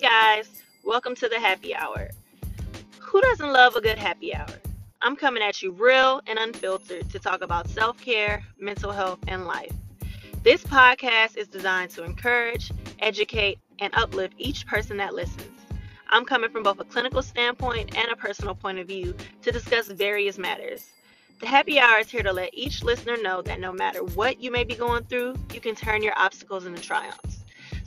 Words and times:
Hey 0.00 0.08
guys, 0.08 0.62
welcome 0.84 1.16
to 1.16 1.28
the 1.28 1.40
happy 1.40 1.74
hour. 1.74 2.10
Who 3.00 3.20
doesn't 3.20 3.52
love 3.52 3.74
a 3.74 3.80
good 3.80 3.98
happy 3.98 4.32
hour? 4.32 4.46
I'm 5.02 5.16
coming 5.16 5.42
at 5.42 5.60
you 5.60 5.72
real 5.72 6.20
and 6.28 6.38
unfiltered 6.38 7.10
to 7.10 7.18
talk 7.18 7.42
about 7.42 7.68
self 7.68 8.00
care, 8.00 8.44
mental 8.60 8.92
health, 8.92 9.18
and 9.26 9.44
life. 9.44 9.72
This 10.44 10.62
podcast 10.62 11.36
is 11.36 11.48
designed 11.48 11.90
to 11.96 12.04
encourage, 12.04 12.70
educate, 13.00 13.58
and 13.80 13.92
uplift 13.96 14.34
each 14.38 14.68
person 14.68 14.98
that 14.98 15.14
listens. 15.14 15.50
I'm 16.10 16.24
coming 16.24 16.50
from 16.50 16.62
both 16.62 16.78
a 16.78 16.84
clinical 16.84 17.20
standpoint 17.20 17.98
and 17.98 18.08
a 18.12 18.14
personal 18.14 18.54
point 18.54 18.78
of 18.78 18.86
view 18.86 19.16
to 19.42 19.50
discuss 19.50 19.88
various 19.88 20.38
matters. 20.38 20.92
The 21.40 21.48
happy 21.48 21.80
hour 21.80 21.98
is 21.98 22.08
here 22.08 22.22
to 22.22 22.32
let 22.32 22.54
each 22.54 22.84
listener 22.84 23.16
know 23.20 23.42
that 23.42 23.58
no 23.58 23.72
matter 23.72 24.04
what 24.04 24.40
you 24.40 24.52
may 24.52 24.62
be 24.62 24.76
going 24.76 25.02
through, 25.06 25.34
you 25.52 25.60
can 25.60 25.74
turn 25.74 26.04
your 26.04 26.16
obstacles 26.16 26.66
into 26.66 26.80
triumphs. 26.80 27.37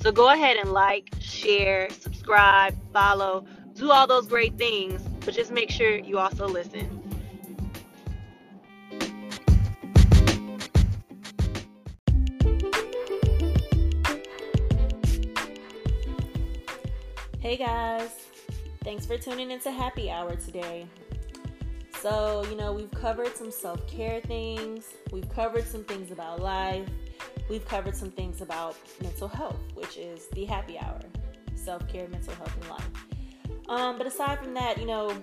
So 0.02 0.12
go 0.12 0.32
ahead 0.32 0.58
and 0.58 0.72
like, 0.72 1.14
share, 1.20 1.88
subscribe, 1.92 2.76
follow, 2.92 3.46
do 3.76 3.92
all 3.92 4.08
those 4.08 4.26
great 4.26 4.58
things, 4.58 5.04
but 5.24 5.36
just 5.36 5.52
make 5.52 5.70
sure 5.70 5.96
you 5.96 6.18
also 6.18 6.48
listen. 6.48 6.98
Hey 17.40 17.58
guys, 17.58 18.10
thanks 18.84 19.06
for 19.06 19.20
tuning 19.20 19.52
into 19.52 19.70
Happy 19.70 20.10
Hour 20.10 20.36
today. 20.36 20.88
So, 22.00 22.44
you 22.50 22.56
know, 22.56 22.74
we've 22.74 22.90
covered 22.90 23.38
some 23.38 23.52
self 23.52 23.86
care 23.86 24.20
things, 24.22 24.96
we've 25.12 25.30
covered 25.30 25.68
some 25.68 25.84
things 25.84 26.10
about 26.10 26.40
life, 26.40 26.90
we've 27.52 27.68
covered 27.68 27.94
some 27.94 28.10
things 28.10 28.40
about 28.40 28.78
mental 29.04 29.28
health, 29.28 29.60
which 29.74 29.98
is 29.98 30.28
the 30.30 30.46
happy 30.46 30.80
hour 30.80 31.02
self 31.54 31.86
care, 31.88 32.08
mental 32.08 32.34
health, 32.36 32.56
and 32.62 32.70
life. 32.70 32.90
Um, 33.68 33.98
but 33.98 34.08
aside 34.08 34.40
from 34.40 34.54
that, 34.54 34.80
you 34.80 34.86
know, 34.86 35.14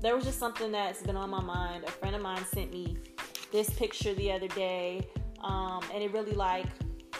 there 0.00 0.14
was 0.14 0.24
just 0.24 0.38
something 0.38 0.70
that's 0.70 1.02
been 1.02 1.16
on 1.16 1.28
my 1.28 1.42
mind. 1.42 1.84
A 1.84 1.90
friend 1.90 2.14
of 2.14 2.22
mine 2.22 2.42
sent 2.54 2.72
me 2.72 2.96
this 3.52 3.68
picture 3.70 4.14
the 4.14 4.30
other 4.30 4.48
day, 4.48 5.06
um, 5.42 5.82
and 5.92 6.02
it 6.02 6.12
really, 6.12 6.32
like, 6.32 6.66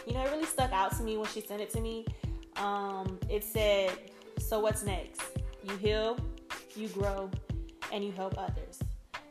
you 0.07 0.15
know, 0.15 0.25
it 0.25 0.31
really 0.31 0.47
stuck 0.47 0.73
out 0.73 0.97
to 0.97 1.03
me 1.03 1.17
when 1.19 1.27
she 1.27 1.41
sent 1.41 1.61
it 1.61 1.71
to 1.71 1.81
me. 1.81 2.07
Um, 2.57 3.19
it 3.29 3.43
said, 3.43 3.99
So 4.39 4.61
what's 4.61 4.85
next? 4.85 5.23
You 5.65 5.77
heal, 5.77 6.17
you 6.77 6.89
grow, 6.89 7.31
and 7.93 8.05
you 8.05 8.13
help 8.13 8.39
others. 8.39 8.79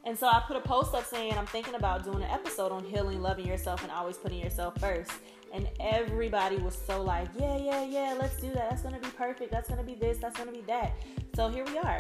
And 0.06 0.18
so 0.18 0.28
I 0.28 0.44
put 0.48 0.56
a 0.56 0.62
post 0.62 0.94
up 0.94 1.06
saying 1.06 1.34
I'm 1.34 1.48
thinking 1.48 1.76
about 1.76 2.04
doing 2.04 2.24
an 2.24 2.30
episode 2.30 2.72
on 2.72 2.84
healing, 2.84 3.22
loving 3.22 3.48
yourself, 3.48 3.82
and 3.82 3.92
always 3.92 4.18
putting 4.18 4.40
yourself 4.40 4.80
first. 4.80 5.12
And 5.52 5.68
everybody 5.80 6.58
was 6.58 6.78
so 6.78 7.02
like, 7.02 7.28
yeah, 7.40 7.58
yeah, 7.58 7.84
yeah, 7.84 8.16
let's 8.20 8.38
do 8.38 8.48
that. 8.50 8.70
That's 8.70 8.82
gonna 8.84 9.00
be 9.00 9.10
perfect. 9.10 9.52
That's 9.52 9.68
gonna 9.68 9.84
be 9.84 9.96
this. 9.96 10.18
That's 10.18 10.38
gonna 10.38 10.52
be 10.52 10.62
that. 10.62 10.94
So 11.36 11.50
here 11.50 11.66
we 11.66 11.78
are. 11.80 12.00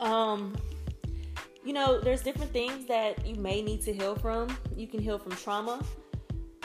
Um, 0.00 0.54
you 1.64 1.72
know, 1.72 2.00
there's 2.00 2.22
different 2.22 2.52
things 2.52 2.86
that 2.86 3.26
you 3.26 3.36
may 3.36 3.62
need 3.62 3.82
to 3.82 3.92
heal 3.92 4.16
from. 4.16 4.56
You 4.76 4.86
can 4.86 5.00
heal 5.00 5.18
from 5.18 5.32
trauma. 5.32 5.84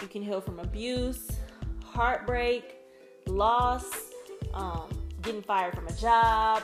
You 0.01 0.07
can 0.07 0.21
heal 0.21 0.39
from 0.39 0.59
abuse, 0.59 1.27
heartbreak, 1.83 2.77
loss, 3.27 3.85
um, 4.53 4.87
getting 5.21 5.41
fired 5.41 5.75
from 5.75 5.87
a 5.87 5.93
job, 5.93 6.63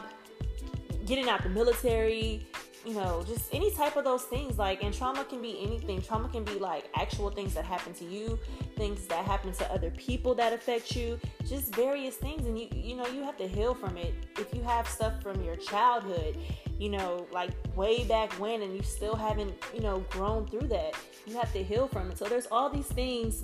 getting 1.05 1.27
out 1.29 1.43
the 1.43 1.49
military 1.49 2.45
you 2.85 2.93
know, 2.93 3.23
just 3.25 3.53
any 3.53 3.71
type 3.71 3.95
of 3.95 4.03
those 4.03 4.23
things. 4.23 4.57
Like, 4.57 4.83
and 4.83 4.93
trauma 4.93 5.23
can 5.23 5.41
be 5.41 5.59
anything. 5.61 6.01
Trauma 6.01 6.27
can 6.29 6.43
be 6.43 6.59
like 6.59 6.85
actual 6.95 7.29
things 7.29 7.53
that 7.53 7.65
happen 7.65 7.93
to 7.95 8.05
you, 8.05 8.37
things 8.75 9.07
that 9.07 9.25
happen 9.25 9.53
to 9.53 9.71
other 9.71 9.89
people 9.91 10.35
that 10.35 10.53
affect 10.53 10.95
you, 10.95 11.19
just 11.45 11.73
various 11.75 12.15
things. 12.15 12.45
And 12.45 12.59
you, 12.59 12.67
you 12.73 12.95
know, 12.95 13.07
you 13.07 13.23
have 13.23 13.37
to 13.37 13.47
heal 13.47 13.73
from 13.73 13.97
it. 13.97 14.13
If 14.37 14.53
you 14.53 14.61
have 14.63 14.87
stuff 14.87 15.21
from 15.21 15.43
your 15.43 15.55
childhood, 15.55 16.37
you 16.79 16.89
know, 16.89 17.25
like 17.31 17.51
way 17.75 18.03
back 18.05 18.33
when, 18.33 18.61
and 18.61 18.75
you 18.75 18.83
still 18.83 19.15
haven't, 19.15 19.53
you 19.73 19.81
know, 19.81 20.03
grown 20.09 20.45
through 20.47 20.67
that, 20.67 20.95
you 21.25 21.35
have 21.35 21.51
to 21.53 21.63
heal 21.63 21.87
from 21.87 22.11
it. 22.11 22.17
So 22.17 22.25
there's 22.25 22.47
all 22.47 22.69
these 22.69 22.87
things 22.87 23.43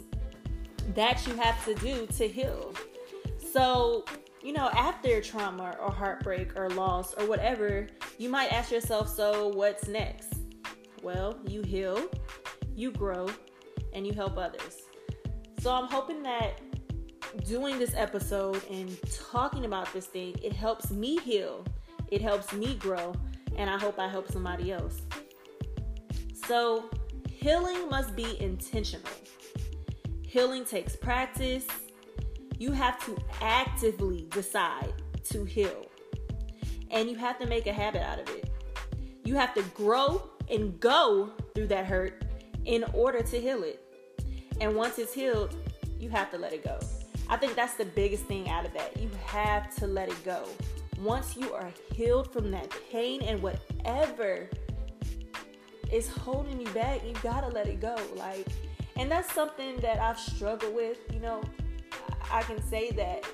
that 0.95 1.25
you 1.27 1.35
have 1.35 1.63
to 1.66 1.75
do 1.75 2.07
to 2.17 2.27
heal. 2.27 2.73
So 3.53 4.06
you 4.41 4.53
know, 4.53 4.69
after 4.69 5.22
trauma 5.22 5.75
or 5.81 5.91
heartbreak 5.91 6.57
or 6.57 6.69
loss 6.69 7.13
or 7.16 7.27
whatever, 7.27 7.88
you 8.17 8.29
might 8.29 8.51
ask 8.51 8.72
yourself, 8.72 9.09
so 9.09 9.50
what's 9.50 9.88
next? 9.88 10.33
Well, 11.03 11.38
you 11.47 11.61
heal, 11.61 12.09
you 12.75 12.91
grow, 12.91 13.27
and 13.94 14.05
you 14.07 14.13
help 14.13 14.38
others. 14.38 14.77
So 15.59 15.73
I'm 15.73 15.88
hoping 15.88 16.23
that 16.23 16.61
doing 17.45 17.77
this 17.79 17.94
episode 17.95 18.63
and 18.69 18.97
talking 19.11 19.66
about 19.66 19.91
this 19.94 20.05
thing, 20.05 20.35
it 20.41 20.53
helps 20.53 20.89
me 20.91 21.17
heal, 21.17 21.66
it 22.09 22.21
helps 22.21 22.53
me 22.53 22.75
grow, 22.75 23.13
and 23.57 23.69
I 23.69 23.77
hope 23.77 24.00
I 24.00 24.07
help 24.07 24.31
somebody 24.31 24.71
else. 24.71 25.01
So, 26.47 26.89
healing 27.29 27.89
must 27.89 28.16
be 28.16 28.41
intentional. 28.41 29.11
Healing 30.23 30.66
takes 30.66 30.95
practice, 30.95 31.67
you 32.59 32.73
have 32.73 33.03
to 33.05 33.17
actively 33.41 34.27
decide 34.31 34.93
to 35.23 35.45
heal. 35.45 35.85
And 36.91 37.09
you 37.09 37.15
have 37.15 37.39
to 37.39 37.47
make 37.47 37.67
a 37.67 37.73
habit 37.73 38.01
out 38.03 38.19
of 38.19 38.29
it. 38.29 38.49
You 39.23 39.35
have 39.35 39.53
to 39.53 39.63
grow 39.73 40.29
and 40.51 40.79
go 40.79 41.31
through 41.55 41.67
that 41.67 41.85
hurt 41.85 42.23
in 42.65 42.83
order 42.93 43.21
to 43.21 43.39
heal 43.39 43.63
it. 43.63 43.81
And 44.59 44.75
once 44.75 44.99
it's 44.99 45.13
healed, 45.13 45.55
you 45.99 46.09
have 46.09 46.29
to 46.31 46.37
let 46.37 46.51
it 46.51 46.63
go. 46.63 46.79
I 47.29 47.37
think 47.37 47.55
that's 47.55 47.75
the 47.75 47.85
biggest 47.85 48.25
thing 48.25 48.49
out 48.49 48.65
of 48.65 48.73
that. 48.73 48.97
You 48.97 49.09
have 49.25 49.73
to 49.75 49.87
let 49.87 50.09
it 50.09 50.25
go. 50.25 50.43
Once 50.99 51.37
you 51.37 51.53
are 51.53 51.71
healed 51.93 52.33
from 52.33 52.51
that 52.51 52.69
pain 52.91 53.21
and 53.21 53.41
whatever 53.41 54.49
is 55.91 56.09
holding 56.09 56.59
you 56.59 56.67
back, 56.69 57.01
you 57.05 57.13
gotta 57.23 57.47
let 57.47 57.67
it 57.67 57.79
go. 57.79 57.95
Like, 58.15 58.47
and 58.97 59.09
that's 59.09 59.31
something 59.33 59.77
that 59.77 59.99
I've 59.99 60.19
struggled 60.19 60.75
with, 60.75 60.97
you 61.13 61.19
know, 61.19 61.41
I 62.31 62.41
can 62.44 62.62
say 62.63 62.91
that 62.91 63.25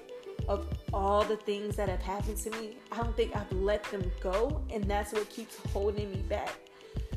of 0.48 0.68
all 0.94 1.24
the 1.24 1.38
things 1.38 1.76
that 1.76 1.90
have 1.90 2.02
happened 2.02 2.38
to 2.38 2.50
me, 2.52 2.78
I 2.92 2.98
don't 2.98 3.16
think 3.16 3.36
I've 3.36 3.52
let 3.52 3.84
them 3.86 4.12
go, 4.22 4.62
and 4.72 4.84
that's 4.84 5.14
what 5.14 5.30
keeps 5.30 5.58
holding 5.72 6.12
me 6.12 6.22
back. 6.30 6.56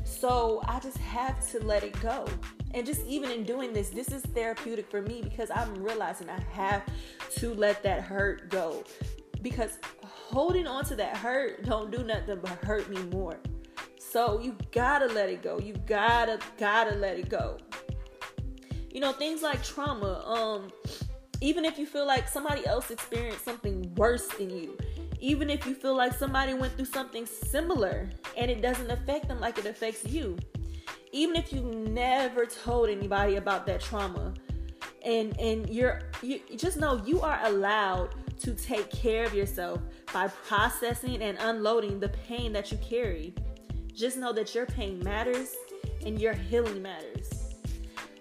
So 0.03 0.61
I 0.67 0.79
just 0.79 0.97
have 0.97 1.47
to 1.51 1.63
let 1.63 1.83
it 1.83 1.99
go. 2.01 2.25
And 2.73 2.85
just 2.85 3.05
even 3.05 3.31
in 3.31 3.43
doing 3.43 3.73
this, 3.73 3.89
this 3.89 4.11
is 4.11 4.21
therapeutic 4.23 4.89
for 4.89 5.01
me 5.01 5.21
because 5.21 5.49
I'm 5.53 5.73
realizing 5.75 6.29
I 6.29 6.39
have 6.51 6.83
to 7.35 7.53
let 7.53 7.83
that 7.83 8.01
hurt 8.01 8.49
go. 8.49 8.83
Because 9.41 9.77
holding 10.03 10.67
on 10.67 10.83
to 10.85 10.95
that 10.95 11.17
hurt 11.17 11.63
don't 11.63 11.91
do 11.91 12.03
nothing 12.03 12.39
but 12.41 12.51
hurt 12.63 12.89
me 12.89 13.01
more. 13.03 13.39
So 13.97 14.39
you 14.39 14.55
gotta 14.71 15.05
let 15.07 15.29
it 15.29 15.41
go. 15.41 15.59
You 15.59 15.73
gotta, 15.85 16.39
gotta 16.57 16.95
let 16.95 17.17
it 17.17 17.29
go. 17.29 17.57
You 18.91 18.99
know, 18.99 19.11
things 19.11 19.41
like 19.41 19.63
trauma, 19.63 20.23
um, 20.25 20.71
even 21.41 21.65
if 21.65 21.79
you 21.79 21.85
feel 21.85 22.05
like 22.05 22.27
somebody 22.27 22.65
else 22.65 22.91
experienced 22.91 23.45
something 23.45 23.93
worse 23.95 24.27
than 24.27 24.49
you, 24.49 24.77
even 25.19 25.49
if 25.49 25.65
you 25.65 25.73
feel 25.73 25.95
like 25.95 26.13
somebody 26.13 26.53
went 26.53 26.73
through 26.73 26.85
something 26.85 27.25
similar 27.25 28.09
and 28.37 28.49
it 28.49 28.61
doesn't 28.61 28.89
affect 28.89 29.27
them 29.27 29.39
like 29.39 29.57
it 29.57 29.65
affects 29.65 30.05
you, 30.05 30.37
even 31.11 31.35
if 31.35 31.51
you 31.51 31.61
never 31.61 32.45
told 32.45 32.89
anybody 32.89 33.35
about 33.37 33.65
that 33.65 33.81
trauma, 33.81 34.33
and 35.05 35.37
and 35.39 35.69
you're 35.69 36.01
you 36.21 36.41
just 36.57 36.77
know 36.77 37.01
you 37.05 37.21
are 37.21 37.39
allowed 37.43 38.09
to 38.39 38.53
take 38.53 38.89
care 38.91 39.25
of 39.25 39.33
yourself 39.33 39.79
by 40.13 40.27
processing 40.27 41.21
and 41.21 41.37
unloading 41.39 41.99
the 41.99 42.09
pain 42.09 42.51
that 42.53 42.71
you 42.71 42.77
carry. 42.77 43.33
Just 43.93 44.17
know 44.17 44.31
that 44.33 44.55
your 44.55 44.65
pain 44.65 45.01
matters 45.03 45.55
and 46.05 46.19
your 46.19 46.33
healing 46.33 46.81
matters. 46.81 47.29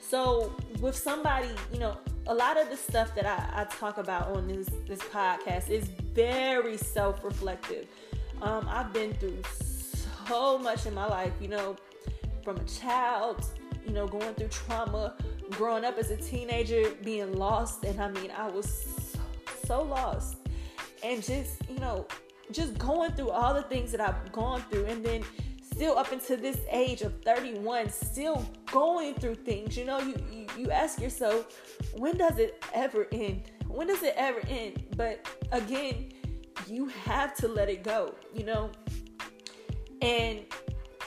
So, 0.00 0.55
with 0.81 0.97
somebody, 0.97 1.50
you 1.73 1.79
know, 1.79 1.99
a 2.29 2.35
lot 2.35 2.61
of 2.61 2.69
the 2.69 2.77
stuff 2.77 3.15
that 3.15 3.25
I, 3.25 3.63
I 3.63 3.65
talk 3.65 3.97
about 3.97 4.29
on 4.37 4.47
this 4.47 4.69
this 4.87 5.01
podcast 5.01 5.71
is 5.71 5.85
very 6.13 6.77
self-reflective. 6.77 7.87
Um, 8.43 8.69
I've 8.71 8.93
been 8.93 9.15
through 9.15 9.43
so 10.27 10.59
much 10.59 10.85
in 10.85 10.95
my 10.95 11.07
life, 11.07 11.33
you 11.41 11.49
know, 11.49 11.77
from 12.45 12.59
a 12.59 12.65
child, 12.65 13.47
you 13.87 13.93
know, 13.93 14.07
going 14.07 14.35
through 14.35 14.49
trauma, 14.49 15.15
growing 15.53 15.85
up 15.87 15.97
as 15.97 16.11
a 16.11 16.17
teenager, 16.17 16.91
being 17.03 17.33
lost, 17.33 17.85
and 17.85 17.99
I 17.99 18.11
mean, 18.11 18.31
I 18.37 18.49
was 18.49 19.15
so 19.65 19.83
lost, 19.83 20.37
and 21.03 21.23
just 21.23 21.63
you 21.69 21.79
know, 21.79 22.07
just 22.53 22.77
going 22.77 23.13
through 23.13 23.31
all 23.31 23.55
the 23.55 23.63
things 23.63 23.91
that 23.93 24.03
I've 24.03 24.33
gone 24.33 24.63
through, 24.71 24.85
and 24.85 25.03
then 25.03 25.25
still 25.79 25.97
up 25.97 26.13
into 26.13 26.37
this 26.37 26.59
age 26.73 27.03
of 27.03 27.23
31 27.23 27.89
still 27.89 28.45
going 28.67 29.15
through 29.15 29.37
things. 29.37 29.77
You 29.77 29.85
know 29.85 30.01
you, 30.01 30.17
you, 30.33 30.47
you 30.59 30.71
ask 30.73 31.01
yourself 31.01 31.57
when 31.97 32.17
does 32.17 32.37
it 32.41 32.65
ever 32.75 33.07
end? 33.13 33.45
When 33.69 33.87
does 33.87 34.03
it 34.03 34.15
ever 34.17 34.41
end? 34.49 34.83
But 34.97 35.25
again 35.53 36.11
you 36.67 36.89
have 36.89 37.33
to 37.37 37.47
let 37.47 37.69
it 37.69 37.85
go 37.85 38.13
you 38.35 38.43
know? 38.43 38.73
And 40.03 40.41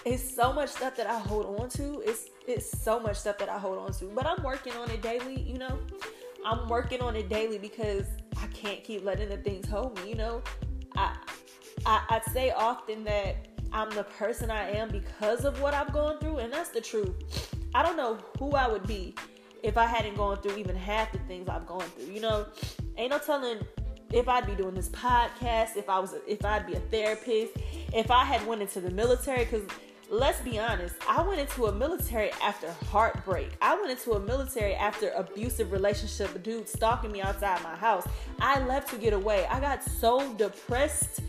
it's 0.06 0.34
so 0.34 0.54
much 0.54 0.70
stuff 0.70 0.96
that 0.96 1.06
i 1.06 1.20
hold 1.20 1.60
on 1.60 1.68
to. 1.72 2.02
It's 2.06 2.30
it's 2.48 2.82
so 2.82 2.98
much 2.98 3.18
stuff 3.18 3.40
that 3.40 3.50
i 3.50 3.58
hold 3.58 3.78
on 3.78 3.92
to. 3.92 4.06
But 4.06 4.26
i'm 4.26 4.42
working 4.42 4.72
on 4.76 4.90
it 4.90 5.02
daily 5.02 5.42
you 5.42 5.58
know? 5.58 5.80
I'm 6.46 6.70
working 6.70 7.02
on 7.02 7.18
it 7.18 7.28
daily 7.28 7.58
because 7.58 8.06
I 8.42 8.48
can't 8.48 8.86
keep 8.86 9.04
letting 9.04 9.28
the 9.28 9.38
things 9.38 9.68
hold 9.68 10.02
me. 10.02 10.12
You 10.12 10.16
know, 10.16 10.42
I, 10.96 11.18
I 11.86 12.04
I 12.10 12.32
say 12.32 12.52
often 12.52 13.04
that 13.04 13.50
I'm 13.74 13.90
the 13.92 14.04
person 14.04 14.52
I 14.52 14.72
am 14.72 14.90
because 14.90 15.46
of 15.46 15.62
what 15.62 15.74
I've 15.74 15.94
gone 15.94 16.20
through, 16.20 16.38
and 16.38 16.52
that's 16.52 16.70
the 16.70 16.82
truth. 16.82 17.14
I 17.74 17.84
don't 17.84 17.96
know 17.96 18.18
who 18.38 18.52
I 18.52 18.68
would 18.68 18.86
be 18.86 19.16
if 19.64 19.78
I 19.78 19.86
hadn't 19.86 20.16
gone 20.16 20.38
through 20.38 20.58
even 20.58 20.76
half 20.76 21.12
the 21.12 21.20
things 21.20 21.48
I've 21.48 21.66
gone 21.66 21.82
through. 21.82 22.14
You 22.14 22.22
know, 22.22 22.46
ain't 22.98 23.12
no 23.12 23.20
telling 23.20 23.60
if 24.12 24.28
I'd 24.28 24.46
be 24.46 24.56
doing 24.56 24.74
this 24.74 24.90
podcast, 24.90 25.78
if 25.78 25.90
I 25.90 26.00
was, 26.00 26.14
a, 26.14 26.32
if 26.32 26.44
I'd 26.44 26.68
be 26.68 26.74
a 26.74 26.80
therapist, 26.80 27.54
if 27.94 28.12
I 28.12 28.26
had 28.26 28.46
went 28.46 28.62
into 28.62 28.82
the 28.82 28.92
military. 28.92 29.46
Because 29.46 29.64
let's 30.10 30.42
be 30.42 30.60
honest, 30.60 30.96
I 31.08 31.22
went 31.22 31.40
into 31.40 31.68
a 31.68 31.72
military 31.72 32.32
after 32.44 32.70
heartbreak. 32.90 33.52
I 33.62 33.76
went 33.76 33.92
into 33.92 34.12
a 34.14 34.20
military 34.20 34.74
after 34.74 35.12
abusive 35.12 35.72
relationship, 35.72 36.44
dude 36.44 36.68
stalking 36.68 37.12
me 37.12 37.22
outside 37.22 37.64
my 37.64 37.76
house. 37.76 38.06
I 38.40 38.60
left 38.66 38.90
to 38.90 38.98
get 38.98 39.14
away. 39.14 39.46
I 39.46 39.62
got 39.62 39.82
so 39.82 40.34
depressed 40.34 41.22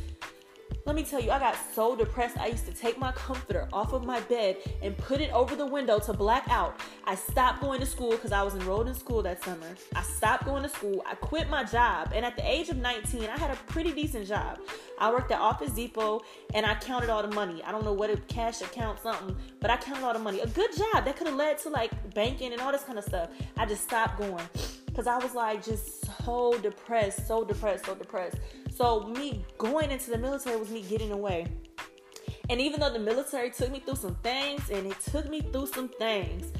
let 0.85 0.97
me 0.97 1.05
tell 1.05 1.21
you, 1.21 1.31
I 1.31 1.39
got 1.39 1.57
so 1.75 1.95
depressed. 1.95 2.37
I 2.39 2.49
used 2.49 2.67
to 2.67 2.73
take 2.73 2.99
my 2.99 3.13
comforter 3.13 3.69
off 3.73 3.93
of 3.93 4.05
my 4.05 4.21
bed 4.21 4.57
and 4.83 4.97
put 4.97 5.21
it 5.21 5.33
over 5.33 5.55
the 5.55 5.67
window 5.67 5.99
to 6.01 6.13
black 6.13 6.45
out. 6.51 6.81
I 7.05 7.15
stopped 7.15 7.61
going 7.61 7.79
to 7.81 7.87
school 7.87 8.11
because 8.11 8.33
I 8.33 8.43
was 8.43 8.55
enrolled 8.55 8.89
in 8.89 8.95
school 8.95 9.23
that 9.23 9.45
summer. 9.45 9.77
I 9.95 10.03
stopped 10.03 10.45
going 10.45 10.65
to 10.65 10.69
school. 10.69 11.03
I 11.07 11.15
quit 11.15 11.49
my 11.49 11.63
job. 11.63 12.11
And 12.15 12.25
at 12.25 12.37
the 12.37 12.49
age 12.49 12.69
of 12.69 12.79
19, 12.79 13.25
I 13.29 13.39
had 13.39 13.51
a 13.51 13.57
pretty 13.69 13.93
decent 13.93 14.27
job. 14.27 14.59
I 14.99 15.11
worked 15.11 15.31
at 15.31 15.41
Office 15.41 15.71
Depot 15.71 16.23
and 16.53 16.67
I 16.67 16.75
counted 16.75 17.11
all 17.11 17.23
the 17.23 17.35
money. 17.35 17.63
I 17.63 17.71
don't 17.71 17.85
know 17.85 17.93
what 17.93 18.11
a 18.11 18.17
cash 18.17 18.61
account, 18.61 19.01
something, 19.01 19.37
but 19.61 19.71
I 19.71 19.77
counted 19.77 20.05
all 20.05 20.13
the 20.13 20.19
money. 20.19 20.41
A 20.41 20.49
good 20.49 20.77
job 20.77 21.05
that 21.05 21.17
could 21.17 21.29
have 21.29 21.37
led 21.37 21.59
to 21.59 21.69
like 21.69 22.15
banking 22.15 22.53
and 22.53 22.61
all 22.61 22.73
this 22.73 22.83
kind 22.83 22.99
of 22.99 23.05
stuff. 23.05 23.31
I 23.57 23.67
just 23.67 23.85
stopped 23.85 24.19
going 24.19 24.49
because 24.93 25.07
I 25.07 25.17
was 25.17 25.35
like 25.35 25.65
just 25.65 26.05
so 26.23 26.59
depressed, 26.61 27.27
so 27.27 27.45
depressed, 27.45 27.87
so 27.87 27.95
depressed. 27.95 28.37
So 28.75 29.07
me 29.07 29.43
going 29.57 29.91
into 29.91 30.11
the 30.11 30.19
military 30.19 30.57
was 30.57 30.69
me 30.69 30.83
getting 30.83 31.13
away. 31.13 31.47
And 32.51 32.61
even 32.61 32.81
though 32.81 32.93
the 32.93 32.99
military 32.99 33.51
took 33.51 33.73
me 33.73 33.81
through 33.81 33.97
some 33.97 34.17
things 34.17 34.69
and 34.69 34.87
it 34.87 35.01
took 35.01 35.31
me 35.31 35.41
through 35.41 35.69
some 35.69 35.89
things, 35.89 36.53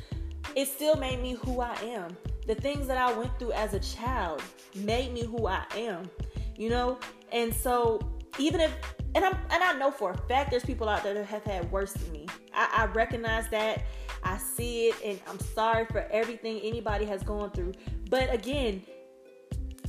it 0.57 0.67
still 0.67 0.97
made 0.97 1.21
me 1.21 1.33
who 1.45 1.61
I 1.61 1.75
am. 1.83 2.17
The 2.47 2.55
things 2.55 2.87
that 2.87 2.97
I 2.97 3.13
went 3.13 3.39
through 3.39 3.53
as 3.53 3.75
a 3.75 3.81
child 3.81 4.43
made 4.75 5.13
me 5.13 5.25
who 5.25 5.47
I 5.47 5.65
am. 5.77 6.09
You 6.57 6.71
know? 6.71 6.99
And 7.33 7.55
so 7.55 8.01
even 8.39 8.61
if 8.61 8.75
and 9.15 9.27
I'm 9.27 9.37
and 9.51 9.63
I 9.63 9.75
know 9.75 9.91
for 9.91 10.13
a 10.13 10.17
fact 10.17 10.51
there's 10.51 10.65
people 10.65 10.89
out 10.89 11.03
there 11.03 11.13
that 11.13 11.27
have 11.27 11.45
had 11.45 11.71
worse 11.71 11.93
than 11.93 12.13
me. 12.13 12.27
I, 12.55 12.85
I 12.89 12.93
recognize 12.93 13.49
that. 13.51 13.85
I 14.23 14.39
see 14.39 14.89
it 14.89 14.97
and 15.05 15.21
I'm 15.29 15.39
sorry 15.39 15.87
for 15.87 16.07
everything 16.11 16.61
anybody 16.61 17.05
has 17.07 17.23
gone 17.23 17.51
through. 17.51 17.73
But 18.09 18.33
again, 18.33 18.83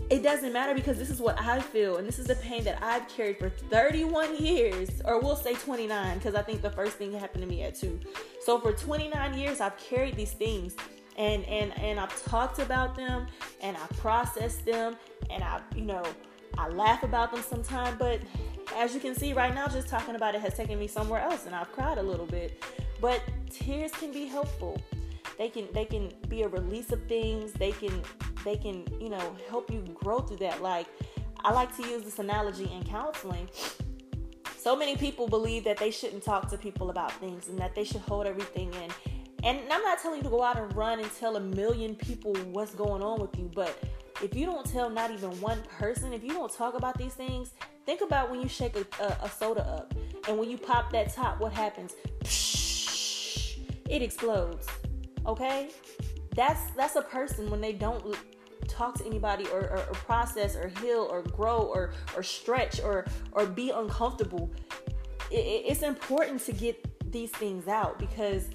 it 0.09 0.21
doesn't 0.21 0.53
matter 0.53 0.73
because 0.73 0.97
this 0.97 1.09
is 1.09 1.19
what 1.19 1.39
I 1.39 1.59
feel 1.59 1.97
and 1.97 2.07
this 2.07 2.19
is 2.19 2.27
the 2.27 2.35
pain 2.35 2.63
that 2.65 2.83
I've 2.83 3.07
carried 3.07 3.39
for 3.39 3.49
31 3.49 4.37
years, 4.37 5.01
or 5.05 5.19
we'll 5.19 5.35
say 5.35 5.53
29, 5.55 6.17
because 6.17 6.35
I 6.35 6.41
think 6.41 6.61
the 6.61 6.69
first 6.69 6.97
thing 6.97 7.13
happened 7.13 7.41
to 7.43 7.49
me 7.49 7.63
at 7.63 7.75
two. 7.75 7.99
So 8.41 8.59
for 8.59 8.73
29 8.73 9.37
years, 9.37 9.61
I've 9.61 9.77
carried 9.77 10.15
these 10.15 10.31
things 10.31 10.75
and 11.17 11.43
and 11.45 11.77
and 11.79 11.99
I've 11.99 12.23
talked 12.25 12.59
about 12.59 12.95
them 12.95 13.27
and 13.61 13.77
I 13.77 13.85
processed 13.97 14.65
them 14.65 14.95
and 15.29 15.43
I 15.43 15.61
you 15.75 15.83
know 15.83 16.03
I 16.57 16.69
laugh 16.69 17.03
about 17.03 17.31
them 17.31 17.43
sometimes, 17.43 17.97
but 17.97 18.19
as 18.75 18.93
you 18.93 18.99
can 18.99 19.15
see 19.15 19.33
right 19.33 19.53
now, 19.53 19.67
just 19.67 19.87
talking 19.87 20.15
about 20.15 20.35
it 20.35 20.41
has 20.41 20.53
taken 20.55 20.79
me 20.79 20.87
somewhere 20.87 21.21
else 21.21 21.45
and 21.45 21.55
I've 21.55 21.71
cried 21.71 21.97
a 21.97 22.03
little 22.03 22.25
bit. 22.25 22.63
But 23.01 23.21
tears 23.53 23.91
can 23.91 24.11
be 24.11 24.25
helpful. 24.25 24.81
They 25.37 25.49
can 25.49 25.67
they 25.73 25.85
can 25.85 26.11
be 26.27 26.43
a 26.43 26.47
release 26.47 26.91
of 26.91 27.01
things. 27.07 27.53
They 27.53 27.71
can 27.71 28.01
they 28.43 28.57
can, 28.57 28.85
you 28.99 29.09
know, 29.09 29.35
help 29.49 29.71
you 29.71 29.83
grow 29.93 30.19
through 30.19 30.37
that. 30.37 30.61
Like, 30.61 30.87
I 31.43 31.51
like 31.53 31.75
to 31.77 31.83
use 31.83 32.03
this 32.03 32.19
analogy 32.19 32.69
in 32.73 32.83
counseling. 32.83 33.47
So 34.57 34.75
many 34.75 34.95
people 34.95 35.27
believe 35.27 35.63
that 35.65 35.77
they 35.77 35.91
shouldn't 35.91 36.23
talk 36.23 36.49
to 36.49 36.57
people 36.57 36.89
about 36.89 37.11
things 37.13 37.47
and 37.47 37.57
that 37.59 37.75
they 37.75 37.83
should 37.83 38.01
hold 38.01 38.25
everything 38.25 38.73
in. 38.73 38.89
And 39.43 39.59
I'm 39.69 39.81
not 39.81 39.99
telling 39.99 40.19
you 40.19 40.23
to 40.23 40.29
go 40.29 40.41
out 40.41 40.57
and 40.57 40.73
run 40.73 40.99
and 40.99 41.13
tell 41.15 41.35
a 41.35 41.41
million 41.41 41.95
people 41.95 42.33
what's 42.51 42.73
going 42.73 43.01
on 43.01 43.19
with 43.19 43.37
you, 43.37 43.51
but 43.53 43.77
if 44.21 44.33
you 44.35 44.45
don't 44.45 44.65
tell 44.65 44.89
not 44.89 45.11
even 45.11 45.29
one 45.41 45.61
person, 45.63 46.13
if 46.13 46.23
you 46.23 46.31
don't 46.31 46.51
talk 46.51 46.75
about 46.75 46.97
these 46.97 47.13
things, 47.13 47.51
think 47.85 47.99
about 47.99 48.31
when 48.31 48.41
you 48.41 48.47
shake 48.47 48.77
a, 48.77 49.03
a, 49.03 49.25
a 49.25 49.29
soda 49.29 49.63
up 49.63 49.93
and 50.29 50.37
when 50.37 50.49
you 50.49 50.57
pop 50.57 50.93
that 50.93 51.13
top, 51.13 51.41
what 51.41 51.51
happens? 51.51 51.93
It 53.93 54.01
explodes. 54.01 54.67
Okay? 55.27 55.69
That's 56.35 56.71
that's 56.75 56.95
a 56.95 57.03
person 57.03 57.51
when 57.51 57.61
they 57.61 57.73
don't 57.73 58.17
talk 58.67 58.95
to 58.97 59.05
anybody 59.05 59.45
or, 59.53 59.59
or, 59.59 59.77
or 59.77 59.93
process 59.93 60.55
or 60.55 60.71
heal 60.81 61.07
or 61.11 61.21
grow 61.21 61.59
or 61.59 61.93
or 62.15 62.23
stretch 62.23 62.81
or 62.81 63.05
or 63.33 63.45
be 63.45 63.69
uncomfortable 63.69 64.49
it, 65.29 65.65
it's 65.67 65.83
important 65.83 66.41
to 66.41 66.53
get 66.53 66.75
these 67.11 67.29
things 67.31 67.67
out 67.67 67.99
because 67.99 68.49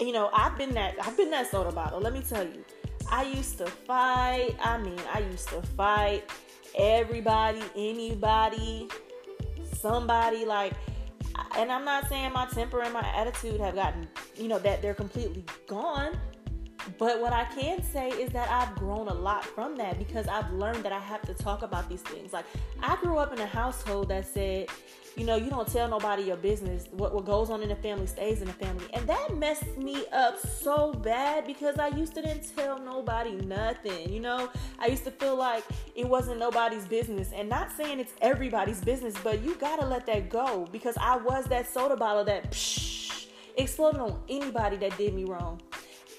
you 0.00 0.12
know 0.12 0.30
i've 0.32 0.56
been 0.56 0.72
that 0.72 0.94
i've 1.02 1.16
been 1.16 1.30
that 1.30 1.50
soda 1.50 1.72
bottle 1.72 2.00
let 2.00 2.12
me 2.12 2.22
tell 2.22 2.44
you 2.44 2.64
i 3.10 3.24
used 3.24 3.58
to 3.58 3.66
fight 3.66 4.54
i 4.62 4.78
mean 4.78 5.00
i 5.12 5.18
used 5.18 5.48
to 5.48 5.60
fight 5.76 6.30
everybody 6.78 7.62
anybody 7.74 8.88
somebody 9.74 10.44
like 10.44 10.74
and 11.56 11.70
i'm 11.70 11.84
not 11.84 12.08
saying 12.08 12.32
my 12.32 12.46
temper 12.46 12.82
and 12.82 12.92
my 12.92 13.06
attitude 13.16 13.60
have 13.60 13.74
gotten 13.74 14.08
you 14.36 14.48
know 14.48 14.58
that 14.58 14.82
they're 14.82 14.94
completely 14.94 15.44
gone 15.66 16.18
but 16.96 17.20
what 17.20 17.32
I 17.32 17.44
can 17.44 17.82
say 17.82 18.10
is 18.10 18.30
that 18.30 18.48
I've 18.50 18.74
grown 18.76 19.08
a 19.08 19.14
lot 19.14 19.44
from 19.44 19.76
that 19.76 19.98
because 19.98 20.26
I've 20.28 20.50
learned 20.52 20.84
that 20.84 20.92
I 20.92 20.98
have 20.98 21.22
to 21.22 21.34
talk 21.34 21.62
about 21.62 21.88
these 21.88 22.02
things. 22.02 22.32
Like 22.32 22.46
I 22.82 22.96
grew 22.96 23.18
up 23.18 23.32
in 23.32 23.38
a 23.40 23.46
household 23.46 24.08
that 24.08 24.26
said, 24.26 24.68
you 25.16 25.24
know, 25.24 25.34
you 25.34 25.50
don't 25.50 25.66
tell 25.66 25.88
nobody 25.88 26.22
your 26.22 26.36
business. 26.36 26.86
What 26.92 27.12
what 27.12 27.24
goes 27.24 27.50
on 27.50 27.62
in 27.62 27.68
the 27.68 27.76
family 27.76 28.06
stays 28.06 28.40
in 28.40 28.46
the 28.46 28.52
family. 28.54 28.86
And 28.94 29.06
that 29.08 29.36
messed 29.36 29.76
me 29.76 30.04
up 30.12 30.38
so 30.38 30.92
bad 30.92 31.46
because 31.46 31.78
I 31.78 31.88
used 31.88 32.14
to 32.14 32.22
didn't 32.22 32.54
tell 32.56 32.78
nobody 32.78 33.32
nothing. 33.32 34.12
You 34.12 34.20
know, 34.20 34.48
I 34.78 34.86
used 34.86 35.04
to 35.04 35.10
feel 35.10 35.36
like 35.36 35.64
it 35.96 36.08
wasn't 36.08 36.38
nobody's 36.38 36.86
business. 36.86 37.32
And 37.34 37.48
not 37.48 37.72
saying 37.72 37.98
it's 37.98 38.12
everybody's 38.20 38.80
business, 38.80 39.14
but 39.24 39.42
you 39.42 39.56
gotta 39.56 39.84
let 39.84 40.06
that 40.06 40.30
go 40.30 40.68
because 40.70 40.96
I 41.00 41.16
was 41.16 41.46
that 41.46 41.68
soda 41.68 41.96
bottle 41.96 42.24
that 42.24 42.52
psh, 42.52 43.26
exploded 43.56 44.00
on 44.00 44.22
anybody 44.28 44.76
that 44.76 44.96
did 44.96 45.14
me 45.14 45.24
wrong 45.24 45.60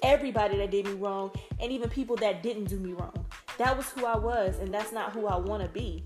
everybody 0.03 0.57
that 0.57 0.71
did 0.71 0.85
me 0.85 0.93
wrong 0.93 1.31
and 1.59 1.71
even 1.71 1.89
people 1.89 2.15
that 2.17 2.43
didn't 2.43 2.65
do 2.65 2.79
me 2.79 2.93
wrong. 2.93 3.25
That 3.57 3.75
was 3.75 3.89
who 3.89 4.05
I 4.05 4.17
was 4.17 4.59
and 4.59 4.73
that's 4.73 4.91
not 4.91 5.11
who 5.11 5.27
I 5.27 5.37
want 5.37 5.63
to 5.63 5.69
be. 5.69 6.03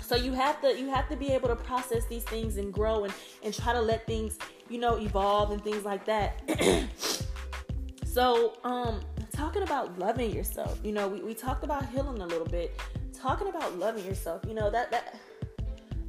So 0.00 0.16
you 0.16 0.32
have 0.32 0.60
to 0.60 0.78
you 0.78 0.88
have 0.90 1.08
to 1.08 1.16
be 1.16 1.28
able 1.28 1.48
to 1.48 1.56
process 1.56 2.04
these 2.06 2.24
things 2.24 2.56
and 2.56 2.72
grow 2.72 3.04
and 3.04 3.14
and 3.42 3.54
try 3.54 3.72
to 3.72 3.80
let 3.80 4.06
things, 4.06 4.38
you 4.68 4.78
know, 4.78 4.96
evolve 4.96 5.52
and 5.52 5.62
things 5.62 5.84
like 5.84 6.04
that. 6.04 6.42
so, 8.04 8.58
um 8.64 9.00
talking 9.32 9.62
about 9.62 9.98
loving 9.98 10.30
yourself, 10.30 10.78
you 10.84 10.92
know, 10.92 11.08
we, 11.08 11.22
we 11.22 11.34
talked 11.34 11.64
about 11.64 11.88
healing 11.88 12.20
a 12.20 12.26
little 12.26 12.46
bit. 12.46 12.78
Talking 13.14 13.48
about 13.48 13.78
loving 13.78 14.04
yourself, 14.04 14.42
you 14.46 14.54
know, 14.54 14.70
that 14.70 14.90
that 14.90 15.16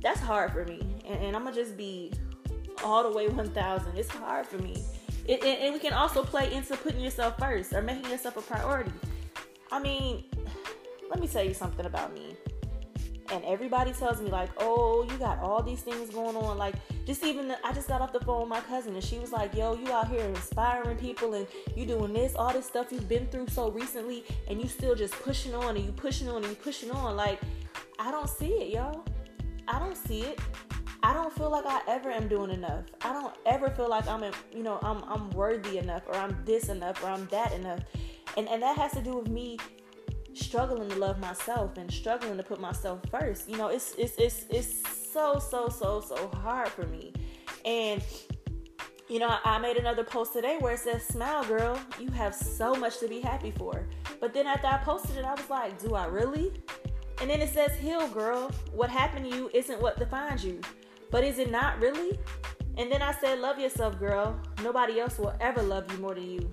that's 0.02 0.20
hard 0.20 0.52
for 0.52 0.66
me. 0.66 0.82
And, 1.06 1.24
and 1.24 1.36
I'm 1.36 1.46
gonna 1.46 1.56
just 1.56 1.78
be 1.78 2.12
all 2.84 3.04
the 3.10 3.16
way 3.16 3.30
1000. 3.30 3.98
It's 3.98 4.10
hard 4.10 4.46
for 4.46 4.58
me 4.58 4.84
it, 5.26 5.44
and, 5.44 5.58
and 5.60 5.74
we 5.74 5.80
can 5.80 5.94
also 5.94 6.24
play 6.24 6.54
into 6.54 6.76
putting 6.78 7.02
yourself 7.02 7.38
first 7.38 7.74
or 7.74 7.82
making 7.82 8.10
yourself 8.10 8.38
a 8.38 8.42
priority. 8.42 8.92
I 9.72 9.80
mean, 9.80 10.26
let 11.10 11.20
me 11.20 11.28
tell 11.28 11.44
you 11.44 11.54
something 11.54 11.86
about 11.86 12.14
me. 12.14 12.36
And 13.32 13.44
everybody 13.46 13.94
tells 13.94 14.22
me 14.22 14.30
like, 14.30 14.50
"Oh, 14.58 15.08
you 15.10 15.18
got 15.18 15.40
all 15.40 15.64
these 15.64 15.82
things 15.82 16.10
going 16.10 16.36
on." 16.36 16.58
Like, 16.58 16.76
just 17.06 17.24
even 17.24 17.48
the, 17.48 17.66
I 17.66 17.72
just 17.72 17.88
got 17.88 18.02
off 18.02 18.12
the 18.12 18.20
phone 18.20 18.42
with 18.42 18.50
my 18.50 18.60
cousin, 18.60 18.94
and 18.94 19.04
she 19.04 19.18
was 19.18 19.32
like, 19.32 19.56
"Yo, 19.56 19.76
you 19.76 19.92
out 19.92 20.10
here 20.10 20.20
inspiring 20.26 20.98
people, 20.98 21.34
and 21.34 21.48
you 21.76 21.86
doing 21.86 22.14
this, 22.14 22.36
all 22.36 22.52
this 22.52 22.66
stuff 22.66 22.92
you've 22.92 23.08
been 23.08 23.26
through 23.28 23.48
so 23.48 23.72
recently, 23.72 24.26
and 24.50 24.62
you 24.62 24.68
still 24.68 24.94
just 24.94 25.14
pushing 25.24 25.56
on, 25.56 25.78
and 25.78 25.86
you 25.86 25.92
pushing 25.94 26.28
on, 26.28 26.38
and 26.38 26.48
you 26.48 26.56
pushing 26.56 26.92
on." 26.92 27.16
Like, 27.16 27.40
I 27.98 28.12
don't 28.12 28.30
see 28.30 28.54
it, 28.54 28.74
y'all. 28.74 29.04
I 29.68 29.80
don't 29.80 29.98
see 29.98 30.24
it. 30.24 30.40
Like 31.54 31.68
I 31.68 31.82
ever 31.88 32.10
am 32.10 32.28
doing 32.28 32.50
enough. 32.50 32.86
I 33.02 33.14
don't 33.14 33.36
ever 33.46 33.70
feel 33.70 33.88
like 33.88 34.08
I'm, 34.08 34.24
you 34.52 34.64
know, 34.64 34.80
I'm 34.82 35.04
I'm 35.04 35.30
worthy 35.30 35.78
enough 35.78 36.02
or 36.08 36.16
I'm 36.16 36.36
this 36.46 36.68
enough 36.68 37.04
or 37.04 37.10
I'm 37.10 37.28
that 37.28 37.54
enough. 37.54 37.82
And 38.36 38.50
and 38.50 38.64
that 38.64 38.76
has 38.76 38.92
to 38.94 39.02
do 39.04 39.18
with 39.18 39.28
me 39.28 39.60
struggling 40.34 40.90
to 40.90 40.96
love 40.96 41.20
myself 41.20 41.78
and 41.78 41.94
struggling 41.94 42.38
to 42.38 42.44
put 42.44 42.60
myself 42.60 43.02
first. 43.12 43.48
You 43.48 43.58
know, 43.58 43.68
it's 43.68 43.94
it's 44.00 44.16
it's 44.18 44.48
it's 44.50 45.12
so 45.12 45.38
so 45.38 45.70
so 45.70 46.02
so 46.02 46.28
hard 46.30 46.70
for 46.70 46.88
me. 46.88 47.14
And 47.64 48.02
you 49.08 49.20
know, 49.20 49.38
I 49.44 49.60
made 49.60 49.78
another 49.78 50.04
post 50.04 50.34
today 50.34 50.58
where 50.60 50.74
it 50.74 50.80
says, 50.80 51.04
Smile, 51.04 51.44
girl, 51.44 51.80
you 52.00 52.10
have 52.10 52.34
so 52.34 52.74
much 52.74 52.98
to 52.98 53.08
be 53.08 53.20
happy 53.20 53.52
for. 53.52 53.88
But 54.20 54.34
then 54.34 54.48
after 54.48 54.66
I 54.66 54.80
posted 54.80 55.18
it, 55.18 55.24
I 55.24 55.36
was 55.36 55.48
like, 55.52 55.80
Do 55.80 55.94
I 55.94 56.08
really? 56.08 56.52
And 57.22 57.30
then 57.30 57.42
it 57.42 57.54
says, 57.54 57.78
Heal, 57.78 58.08
girl. 58.08 58.50
What 58.72 58.90
happened 58.90 59.30
to 59.30 59.38
you 59.38 59.52
isn't 59.54 59.80
what 59.80 60.00
defines 60.00 60.44
you. 60.44 60.60
But 61.14 61.24
is 61.24 61.38
it 61.38 61.52
not 61.52 61.80
really? 61.80 62.18
And 62.76 62.92
then 62.92 63.04
I 63.04 63.14
said, 63.14 63.38
Love 63.38 63.60
yourself, 63.60 64.00
girl. 64.00 64.36
Nobody 64.64 65.00
else 65.00 65.20
will 65.20 65.36
ever 65.40 65.62
love 65.62 65.90
you 65.92 66.00
more 66.00 66.16
than 66.16 66.28
you. 66.28 66.52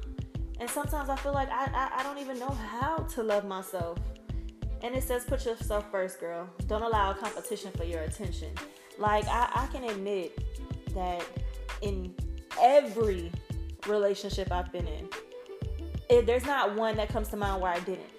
And 0.61 0.69
sometimes 0.69 1.09
I 1.09 1.17
feel 1.17 1.33
like 1.33 1.49
I, 1.49 1.65
I, 1.73 2.01
I 2.01 2.03
don't 2.03 2.19
even 2.19 2.39
know 2.39 2.51
how 2.51 2.99
to 2.99 3.23
love 3.23 3.47
myself. 3.47 3.97
And 4.83 4.95
it 4.95 5.03
says, 5.03 5.25
put 5.25 5.47
yourself 5.47 5.91
first, 5.91 6.21
girl. 6.21 6.47
Don't 6.67 6.83
allow 6.83 7.15
competition 7.15 7.73
for 7.73 7.85
your 7.85 8.03
attention. 8.03 8.51
Like, 8.99 9.27
I, 9.29 9.49
I 9.55 9.67
can 9.73 9.85
admit 9.85 10.39
that 10.95 11.25
in 11.81 12.15
every 12.61 13.33
relationship 13.87 14.53
I've 14.53 14.71
been 14.71 14.87
in, 14.87 15.09
it, 16.11 16.27
there's 16.27 16.45
not 16.45 16.77
one 16.77 16.97
that 16.97 17.09
comes 17.09 17.29
to 17.29 17.39
mind 17.39 17.63
where 17.63 17.73
I 17.73 17.81
didn't. 17.81 18.11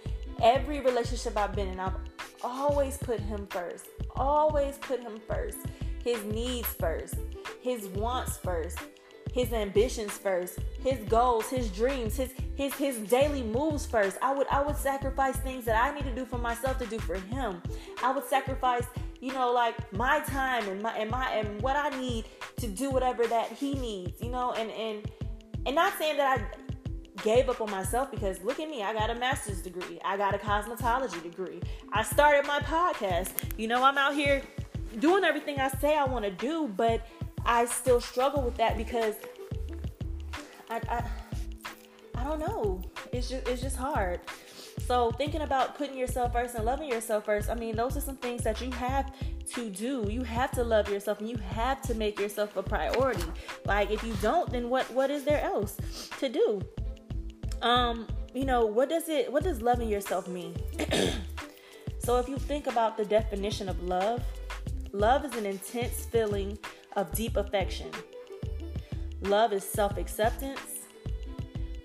Every 0.41 0.79
relationship 0.79 1.37
I've 1.37 1.53
been 1.53 1.67
in, 1.67 1.79
I've 1.79 1.97
always 2.43 2.97
put 2.97 3.19
him 3.19 3.45
first. 3.51 3.85
Always 4.15 4.79
put 4.79 5.01
him 5.01 5.21
first. 5.27 5.59
His 6.03 6.23
needs 6.25 6.67
first. 6.67 7.15
His 7.61 7.87
wants 7.87 8.37
first 8.37 8.77
his 9.31 9.53
ambitions 9.53 10.11
first, 10.11 10.59
his 10.83 10.99
goals, 11.07 11.49
his 11.49 11.69
dreams, 11.69 12.17
his 12.17 12.33
his 12.55 12.73
his 12.73 12.97
daily 12.99 13.43
moves 13.43 13.85
first. 13.85 14.17
I 14.21 14.33
would 14.33 14.47
I 14.47 14.61
would 14.61 14.75
sacrifice 14.75 15.37
things 15.37 15.65
that 15.65 15.81
I 15.81 15.93
need 15.95 16.03
to 16.03 16.13
do 16.13 16.25
for 16.25 16.37
myself 16.37 16.77
to 16.79 16.85
do 16.85 16.99
for 16.99 17.15
him. 17.15 17.61
I 18.03 18.11
would 18.11 18.25
sacrifice, 18.25 18.85
you 19.21 19.33
know, 19.33 19.51
like 19.51 19.91
my 19.93 20.19
time 20.21 20.67
and 20.67 20.81
my 20.81 20.95
and 20.97 21.09
my 21.09 21.29
and 21.31 21.61
what 21.61 21.75
I 21.75 21.89
need 21.97 22.25
to 22.57 22.67
do 22.67 22.89
whatever 22.89 23.25
that 23.27 23.51
he 23.51 23.73
needs, 23.73 24.21
you 24.21 24.29
know, 24.29 24.51
and 24.53 24.69
and 24.71 25.09
and 25.65 25.75
not 25.75 25.97
saying 25.97 26.17
that 26.17 26.39
I 26.39 27.23
gave 27.23 27.49
up 27.49 27.61
on 27.61 27.69
myself 27.69 28.11
because 28.11 28.41
look 28.43 28.59
at 28.59 28.69
me, 28.69 28.83
I 28.83 28.93
got 28.93 29.09
a 29.09 29.15
master's 29.15 29.61
degree. 29.61 29.99
I 30.03 30.17
got 30.17 30.35
a 30.35 30.39
cosmetology 30.39 31.23
degree. 31.23 31.61
I 31.93 32.03
started 32.03 32.45
my 32.47 32.59
podcast. 32.59 33.31
You 33.57 33.67
know, 33.67 33.81
I'm 33.83 33.97
out 33.97 34.13
here 34.13 34.41
doing 34.99 35.23
everything 35.23 35.59
I 35.59 35.69
say 35.69 35.95
I 35.95 36.05
want 36.05 36.25
to 36.25 36.31
do, 36.31 36.67
but 36.75 37.07
I 37.45 37.65
still 37.65 38.01
struggle 38.01 38.41
with 38.43 38.55
that 38.57 38.77
because 38.77 39.15
I, 40.69 40.81
I, 40.89 41.03
I 42.15 42.23
don't 42.23 42.39
know. 42.39 42.81
It's 43.11 43.29
just 43.29 43.47
it's 43.47 43.61
just 43.61 43.77
hard. 43.77 44.21
So 44.85 45.11
thinking 45.11 45.41
about 45.41 45.77
putting 45.77 45.97
yourself 45.97 46.33
first 46.33 46.55
and 46.55 46.65
loving 46.65 46.89
yourself 46.89 47.25
first, 47.25 47.49
I 47.49 47.55
mean, 47.55 47.75
those 47.75 47.95
are 47.97 48.01
some 48.01 48.17
things 48.17 48.43
that 48.43 48.61
you 48.61 48.71
have 48.71 49.11
to 49.53 49.69
do. 49.69 50.07
You 50.09 50.23
have 50.23 50.51
to 50.51 50.63
love 50.63 50.89
yourself 50.89 51.19
and 51.19 51.29
you 51.29 51.37
have 51.37 51.81
to 51.83 51.93
make 51.93 52.19
yourself 52.19 52.55
a 52.55 52.63
priority. 52.63 53.23
Like 53.65 53.91
if 53.91 54.03
you 54.03 54.13
don't, 54.21 54.49
then 54.49 54.69
what 54.69 54.89
what 54.91 55.09
is 55.09 55.23
there 55.23 55.41
else 55.41 55.77
to 56.19 56.29
do? 56.29 56.61
Um, 57.61 58.07
you 58.33 58.45
know, 58.45 58.65
what 58.65 58.89
does 58.89 59.09
it 59.09 59.31
what 59.31 59.43
does 59.43 59.61
loving 59.61 59.89
yourself 59.89 60.27
mean? 60.27 60.55
so 61.99 62.17
if 62.17 62.27
you 62.27 62.37
think 62.37 62.67
about 62.67 62.97
the 62.97 63.05
definition 63.05 63.69
of 63.69 63.81
love, 63.83 64.23
love 64.91 65.25
is 65.25 65.35
an 65.35 65.45
intense 65.45 66.05
feeling 66.05 66.57
of 66.95 67.11
deep 67.13 67.37
affection. 67.37 67.89
Love 69.21 69.53
is 69.53 69.63
self 69.63 69.97
acceptance. 69.97 70.87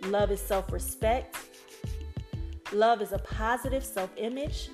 Love 0.05 0.31
is 0.31 0.41
self 0.41 0.73
respect. 0.73 1.37
Love 2.73 3.03
is 3.03 3.13
a 3.13 3.19
positive 3.19 3.85
self 3.85 4.11
image. 4.17 4.71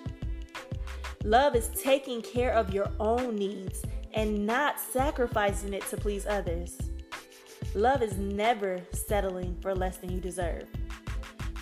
Love 1.24 1.54
is 1.54 1.70
taking 1.80 2.20
care 2.22 2.52
of 2.52 2.74
your 2.74 2.90
own 2.98 3.36
needs 3.36 3.82
and 4.14 4.46
not 4.46 4.80
sacrificing 4.80 5.72
it 5.72 5.86
to 5.86 5.96
please 5.96 6.26
others. 6.26 6.78
Love 7.74 8.02
is 8.02 8.16
never 8.18 8.80
settling 8.92 9.56
for 9.60 9.74
less 9.74 9.98
than 9.98 10.10
you 10.10 10.20
deserve. 10.20 10.66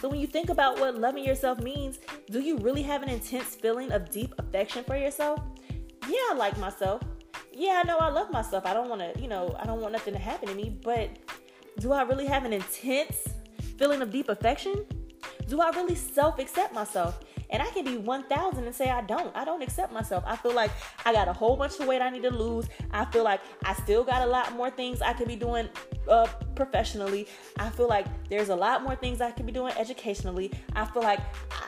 So, 0.00 0.08
when 0.08 0.18
you 0.18 0.26
think 0.26 0.48
about 0.48 0.80
what 0.80 0.98
loving 0.98 1.24
yourself 1.24 1.60
means, 1.60 1.98
do 2.30 2.40
you 2.40 2.56
really 2.58 2.82
have 2.82 3.02
an 3.02 3.10
intense 3.10 3.54
feeling 3.54 3.92
of 3.92 4.10
deep 4.10 4.34
affection 4.38 4.82
for 4.84 4.96
yourself? 4.96 5.40
Yeah, 6.08 6.30
I 6.30 6.34
like 6.36 6.58
myself 6.58 7.02
yeah, 7.60 7.82
I 7.84 7.86
know 7.86 7.98
I 7.98 8.08
love 8.08 8.30
myself. 8.30 8.64
I 8.64 8.72
don't 8.72 8.88
want 8.88 9.02
to, 9.02 9.20
you 9.20 9.28
know, 9.28 9.54
I 9.58 9.66
don't 9.66 9.80
want 9.80 9.92
nothing 9.92 10.14
to 10.14 10.20
happen 10.20 10.48
to 10.48 10.54
me, 10.54 10.78
but 10.82 11.10
do 11.78 11.92
I 11.92 12.02
really 12.02 12.26
have 12.26 12.44
an 12.44 12.52
intense 12.52 13.28
feeling 13.78 14.00
of 14.00 14.10
deep 14.10 14.28
affection? 14.28 14.86
Do 15.46 15.60
I 15.60 15.70
really 15.70 15.94
self 15.94 16.38
accept 16.38 16.72
myself? 16.72 17.20
And 17.50 17.62
I 17.62 17.66
can 17.70 17.84
be 17.84 17.96
1,000 17.96 18.64
and 18.64 18.74
say 18.74 18.90
I 18.90 19.02
don't. 19.02 19.34
I 19.36 19.44
don't 19.44 19.62
accept 19.62 19.92
myself. 19.92 20.24
I 20.26 20.36
feel 20.36 20.54
like 20.54 20.70
I 21.04 21.12
got 21.12 21.28
a 21.28 21.32
whole 21.32 21.56
bunch 21.56 21.78
of 21.80 21.86
weight 21.86 22.00
I 22.00 22.10
need 22.10 22.22
to 22.22 22.30
lose. 22.30 22.66
I 22.92 23.04
feel 23.06 23.24
like 23.24 23.40
I 23.64 23.74
still 23.74 24.04
got 24.04 24.22
a 24.22 24.26
lot 24.26 24.52
more 24.54 24.70
things 24.70 25.02
I 25.02 25.12
could 25.12 25.28
be 25.28 25.36
doing 25.36 25.68
uh, 26.08 26.26
professionally. 26.54 27.26
I 27.58 27.70
feel 27.70 27.88
like 27.88 28.06
there's 28.28 28.48
a 28.48 28.56
lot 28.56 28.82
more 28.82 28.94
things 28.94 29.20
I 29.20 29.30
could 29.30 29.46
be 29.46 29.52
doing 29.52 29.72
educationally. 29.76 30.52
I 30.74 30.84
feel 30.84 31.02
like 31.02 31.20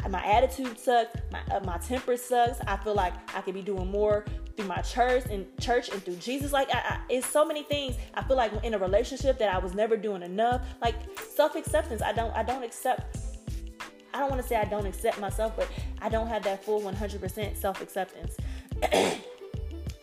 I, 0.04 0.08
my 0.08 0.24
attitude 0.24 0.78
sucks. 0.78 1.16
My, 1.30 1.40
uh, 1.50 1.60
my 1.64 1.78
temper 1.78 2.16
sucks. 2.16 2.60
I 2.66 2.76
feel 2.76 2.94
like 2.94 3.14
I 3.36 3.40
could 3.40 3.54
be 3.54 3.62
doing 3.62 3.90
more 3.90 4.24
through 4.56 4.66
my 4.66 4.82
church 4.82 5.24
and 5.30 5.46
church 5.58 5.88
and 5.88 6.02
through 6.04 6.16
Jesus. 6.16 6.52
Like 6.52 6.68
I, 6.74 6.78
I, 6.78 7.00
it's 7.08 7.26
so 7.26 7.44
many 7.44 7.62
things. 7.62 7.96
I 8.14 8.22
feel 8.22 8.36
like 8.36 8.52
in 8.62 8.74
a 8.74 8.78
relationship 8.78 9.38
that 9.38 9.52
I 9.52 9.58
was 9.58 9.74
never 9.74 9.96
doing 9.96 10.22
enough. 10.22 10.62
Like 10.80 10.94
self 11.34 11.54
acceptance. 11.56 12.02
I 12.02 12.12
don't 12.12 12.34
I 12.36 12.42
don't 12.42 12.62
accept. 12.62 13.31
I 14.14 14.18
don't 14.18 14.30
want 14.30 14.42
to 14.42 14.48
say 14.48 14.56
I 14.56 14.64
don't 14.64 14.86
accept 14.86 15.20
myself, 15.20 15.54
but 15.56 15.68
I 16.00 16.08
don't 16.08 16.28
have 16.28 16.42
that 16.44 16.64
full 16.64 16.80
100% 16.80 17.56
self 17.56 17.80
acceptance. 17.80 18.36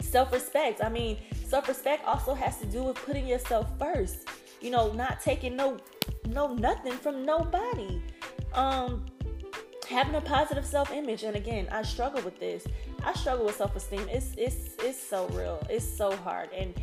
self 0.02 0.32
respect. 0.32 0.84
I 0.84 0.90
mean, 0.90 1.18
self 1.46 1.68
respect 1.68 2.06
also 2.06 2.34
has 2.34 2.58
to 2.60 2.66
do 2.66 2.84
with 2.84 2.98
putting 2.98 3.28
yourself 3.28 3.68
first. 3.78 4.28
You 4.62 4.72
know, 4.72 4.92
not 4.94 5.22
taking 5.22 5.56
no 5.56 5.78
no 6.28 6.54
nothing 6.54 6.94
from 6.94 7.26
nobody. 7.26 8.02
Um, 8.54 9.06
having 9.90 10.14
a 10.14 10.22
positive 10.22 10.66
self-image 10.66 11.24
and 11.24 11.36
again 11.36 11.68
i 11.72 11.82
struggle 11.82 12.22
with 12.22 12.40
this 12.40 12.64
i 13.04 13.14
struggle 13.14 13.46
with 13.46 13.56
self-esteem 13.56 14.06
it's 14.10 14.34
it's 14.38 14.76
it's 14.84 15.02
so 15.02 15.28
real 15.30 15.60
it's 15.68 15.84
so 15.84 16.16
hard 16.18 16.48
and 16.54 16.76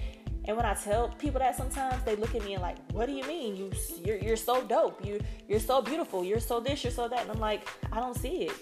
and 0.47 0.57
when 0.57 0.67
i 0.67 0.75
tell 0.75 1.09
people 1.19 1.41
that 1.41 1.57
sometimes 1.57 2.03
they 2.05 2.17
look 2.17 2.35
at 2.35 2.45
me 2.45 2.55
and 2.55 2.63
like 2.63 2.77
what 2.93 3.07
do 3.07 3.13
you 3.13 3.25
mean? 3.25 3.57
You 3.57 3.73
you're, 4.05 4.19
you're 4.19 4.37
so 4.37 4.63
dope. 4.63 5.05
You 5.05 5.21
you're 5.49 5.61
so 5.61 5.83
beautiful. 5.83 6.25
You're 6.25 6.41
so 6.41 6.61
this 6.61 6.83
you're 6.85 6.93
so 6.93 7.09
that. 7.09 7.23
And 7.23 7.31
i'm 7.31 7.41
like 7.41 7.69
i 7.93 8.01
don't 8.01 8.17
see 8.17 8.47
it. 8.49 8.53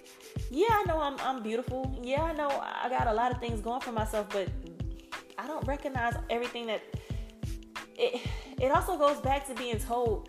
Yeah 0.50 0.68
i 0.70 0.84
know 0.86 1.00
i'm, 1.00 1.16
I'm 1.20 1.42
beautiful. 1.42 1.98
Yeah 2.02 2.22
i 2.22 2.32
know 2.32 2.48
i 2.48 2.88
got 2.88 3.06
a 3.06 3.12
lot 3.12 3.32
of 3.32 3.40
things 3.40 3.60
going 3.60 3.80
for 3.80 3.92
myself 3.92 4.28
but 4.30 4.48
i 5.38 5.46
don't 5.46 5.66
recognize 5.66 6.14
everything 6.30 6.66
that 6.66 6.82
it 7.96 8.20
it 8.60 8.70
also 8.70 8.96
goes 8.96 9.18
back 9.18 9.46
to 9.48 9.54
being 9.54 9.78
told 9.78 10.28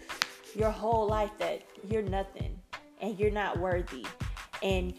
your 0.55 0.71
whole 0.71 1.07
life 1.07 1.31
that 1.37 1.61
you're 1.89 2.01
nothing 2.01 2.57
and 3.01 3.19
you're 3.19 3.31
not 3.31 3.59
worthy. 3.59 4.05
And 4.63 4.93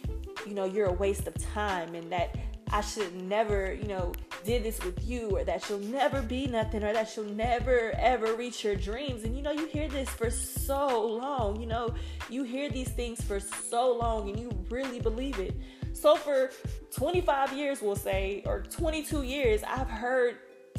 you 0.46 0.54
know 0.54 0.64
you're 0.64 0.86
a 0.86 0.92
waste 0.92 1.26
of 1.26 1.34
time 1.52 1.94
and 1.94 2.10
that 2.12 2.36
I 2.72 2.80
should 2.80 3.14
never, 3.14 3.74
you 3.74 3.86
know, 3.86 4.12
did 4.44 4.64
this 4.64 4.82
with 4.84 5.06
you 5.06 5.30
or 5.30 5.44
that 5.44 5.68
you'll 5.68 5.78
never 5.78 6.20
be 6.20 6.46
nothing 6.46 6.82
or 6.82 6.92
that 6.92 7.16
you'll 7.16 7.32
never 7.32 7.92
ever 7.96 8.34
reach 8.34 8.64
your 8.64 8.74
dreams. 8.74 9.24
And 9.24 9.36
you 9.36 9.42
know, 9.42 9.52
you 9.52 9.66
hear 9.66 9.88
this 9.88 10.08
for 10.10 10.30
so 10.30 11.06
long, 11.06 11.60
you 11.60 11.66
know, 11.66 11.94
you 12.28 12.42
hear 12.42 12.68
these 12.68 12.88
things 12.88 13.20
for 13.22 13.38
so 13.40 13.96
long 13.96 14.28
and 14.28 14.38
you 14.38 14.50
really 14.68 15.00
believe 15.00 15.38
it. 15.38 15.54
So 15.92 16.16
for 16.16 16.50
25 16.90 17.52
years, 17.52 17.80
we'll 17.80 17.96
say, 17.96 18.42
or 18.46 18.62
22 18.62 19.22
years, 19.22 19.62
I've 19.66 19.88
heard 19.88 20.36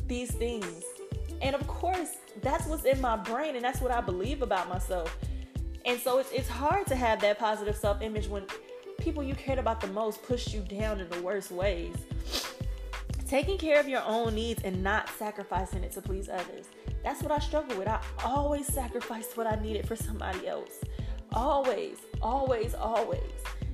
these 0.07 0.31
things. 0.31 0.83
And 1.41 1.55
of 1.55 1.65
course, 1.67 2.17
that's 2.41 2.67
what's 2.67 2.85
in 2.85 2.99
my 3.01 3.15
brain 3.15 3.55
and 3.55 3.63
that's 3.63 3.81
what 3.81 3.91
I 3.91 4.01
believe 4.01 4.41
about 4.41 4.69
myself. 4.69 5.17
And 5.85 5.99
so 5.99 6.19
it's, 6.19 6.31
it's 6.31 6.49
hard 6.49 6.85
to 6.87 6.95
have 6.95 7.21
that 7.21 7.39
positive 7.39 7.75
self 7.75 8.01
image 8.01 8.27
when 8.27 8.43
people 8.97 9.23
you 9.23 9.35
cared 9.35 9.59
about 9.59 9.81
the 9.81 9.87
most 9.87 10.23
pushed 10.23 10.53
you 10.53 10.61
down 10.61 10.99
in 10.99 11.09
the 11.09 11.21
worst 11.21 11.51
ways. 11.51 11.95
Taking 13.27 13.57
care 13.57 13.79
of 13.79 13.89
your 13.89 14.03
own 14.05 14.35
needs 14.35 14.63
and 14.63 14.81
not 14.81 15.09
sacrificing 15.09 15.83
it 15.83 15.91
to 15.93 16.01
please 16.01 16.29
others. 16.29 16.65
That's 17.03 17.21
what 17.21 17.31
I 17.31 17.39
struggle 17.39 17.77
with. 17.77 17.87
I 17.87 17.99
always 18.23 18.67
sacrificed 18.67 19.35
what 19.35 19.47
I 19.47 19.55
needed 19.61 19.87
for 19.87 19.95
somebody 19.95 20.47
else. 20.47 20.81
Always, 21.33 21.97
always, 22.21 22.73
always. 22.73 23.19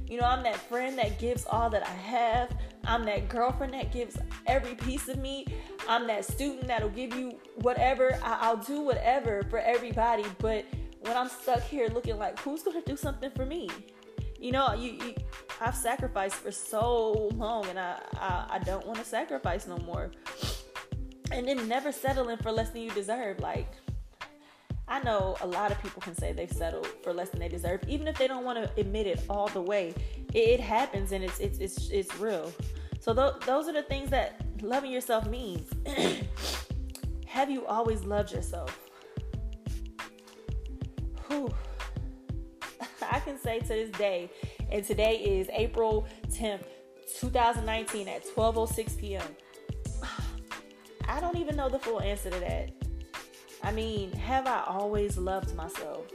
You 0.09 0.19
know, 0.19 0.25
I'm 0.25 0.43
that 0.43 0.57
friend 0.57 0.97
that 0.97 1.19
gives 1.19 1.45
all 1.45 1.69
that 1.69 1.83
I 1.83 1.91
have. 1.91 2.55
I'm 2.85 3.03
that 3.05 3.29
girlfriend 3.29 3.73
that 3.73 3.91
gives 3.91 4.17
every 4.47 4.75
piece 4.75 5.07
of 5.07 5.17
me. 5.17 5.45
I'm 5.87 6.07
that 6.07 6.25
student 6.25 6.67
that'll 6.67 6.89
give 6.89 7.15
you 7.15 7.37
whatever. 7.55 8.19
I- 8.23 8.51
will 8.51 8.61
do 8.61 8.81
whatever 8.81 9.43
for 9.49 9.59
everybody. 9.59 10.25
But 10.39 10.65
when 11.01 11.15
I'm 11.15 11.29
stuck 11.29 11.61
here 11.61 11.87
looking 11.89 12.17
like, 12.17 12.39
who's 12.39 12.63
going 12.63 12.81
to 12.81 12.89
do 12.89 12.97
something 12.97 13.31
for 13.31 13.45
me? 13.45 13.69
You 14.43 14.51
know, 14.51 14.73
you, 14.73 14.91
you 14.91 15.15
I've 15.62 15.73
sacrificed 15.73 16.35
for 16.35 16.51
so 16.51 17.29
long, 17.35 17.65
and 17.67 17.79
I 17.79 17.97
I, 18.15 18.45
I 18.55 18.59
don't 18.59 18.85
want 18.85 19.00
to 19.00 19.05
sacrifice 19.05 19.67
no 19.67 19.77
more. 19.77 20.12
And 21.31 21.47
then 21.47 21.65
never 21.69 21.93
settling 21.93 22.35
for 22.35 22.51
less 22.51 22.69
than 22.71 22.81
you 22.81 22.91
deserve. 22.91 23.39
Like 23.39 23.71
I 24.89 25.01
know 25.01 25.38
a 25.39 25.47
lot 25.47 25.71
of 25.71 25.81
people 25.81 26.01
can 26.01 26.13
say 26.13 26.33
they've 26.33 26.51
settled 26.51 26.88
for 27.03 27.13
less 27.13 27.29
than 27.29 27.39
they 27.39 27.47
deserve, 27.47 27.85
even 27.88 28.05
if 28.05 28.17
they 28.17 28.27
don't 28.27 28.43
want 28.43 28.62
to 28.62 28.69
admit 28.81 29.07
it 29.07 29.23
all 29.29 29.47
the 29.47 29.62
way. 29.62 29.93
It, 30.33 30.59
happens, 30.59 31.13
and 31.13 31.23
it's 31.23 31.39
it's 31.39 31.59
it's 31.59 31.89
it's 31.89 32.13
real. 32.17 32.51
So 33.00 33.13
th- 33.13 33.45
those 33.45 33.69
are 33.69 33.73
the 33.73 33.83
things 33.83 34.09
that 34.09 34.41
loving 34.62 34.91
yourself 34.91 35.25
means. 35.25 35.71
Have 37.27 37.50
you 37.50 37.65
always 37.65 38.03
loved 38.03 38.33
yourself? 38.33 38.77
whew, 41.27 41.53
can 43.23 43.39
say 43.39 43.59
to 43.59 43.67
this 43.67 43.89
day, 43.91 44.29
and 44.69 44.83
today 44.83 45.15
is 45.17 45.47
April 45.51 46.07
10th, 46.29 46.65
2019 47.19 48.07
at 48.07 48.25
12:06 48.25 48.99
p.m. 48.99 49.27
I 51.07 51.19
don't 51.19 51.37
even 51.37 51.55
know 51.55 51.69
the 51.69 51.79
full 51.79 52.01
answer 52.01 52.29
to 52.29 52.39
that. 52.39 52.71
I 53.63 53.71
mean, 53.71 54.11
have 54.13 54.45
I 54.45 54.63
always 54.67 55.17
loved 55.17 55.55
myself? 55.55 56.05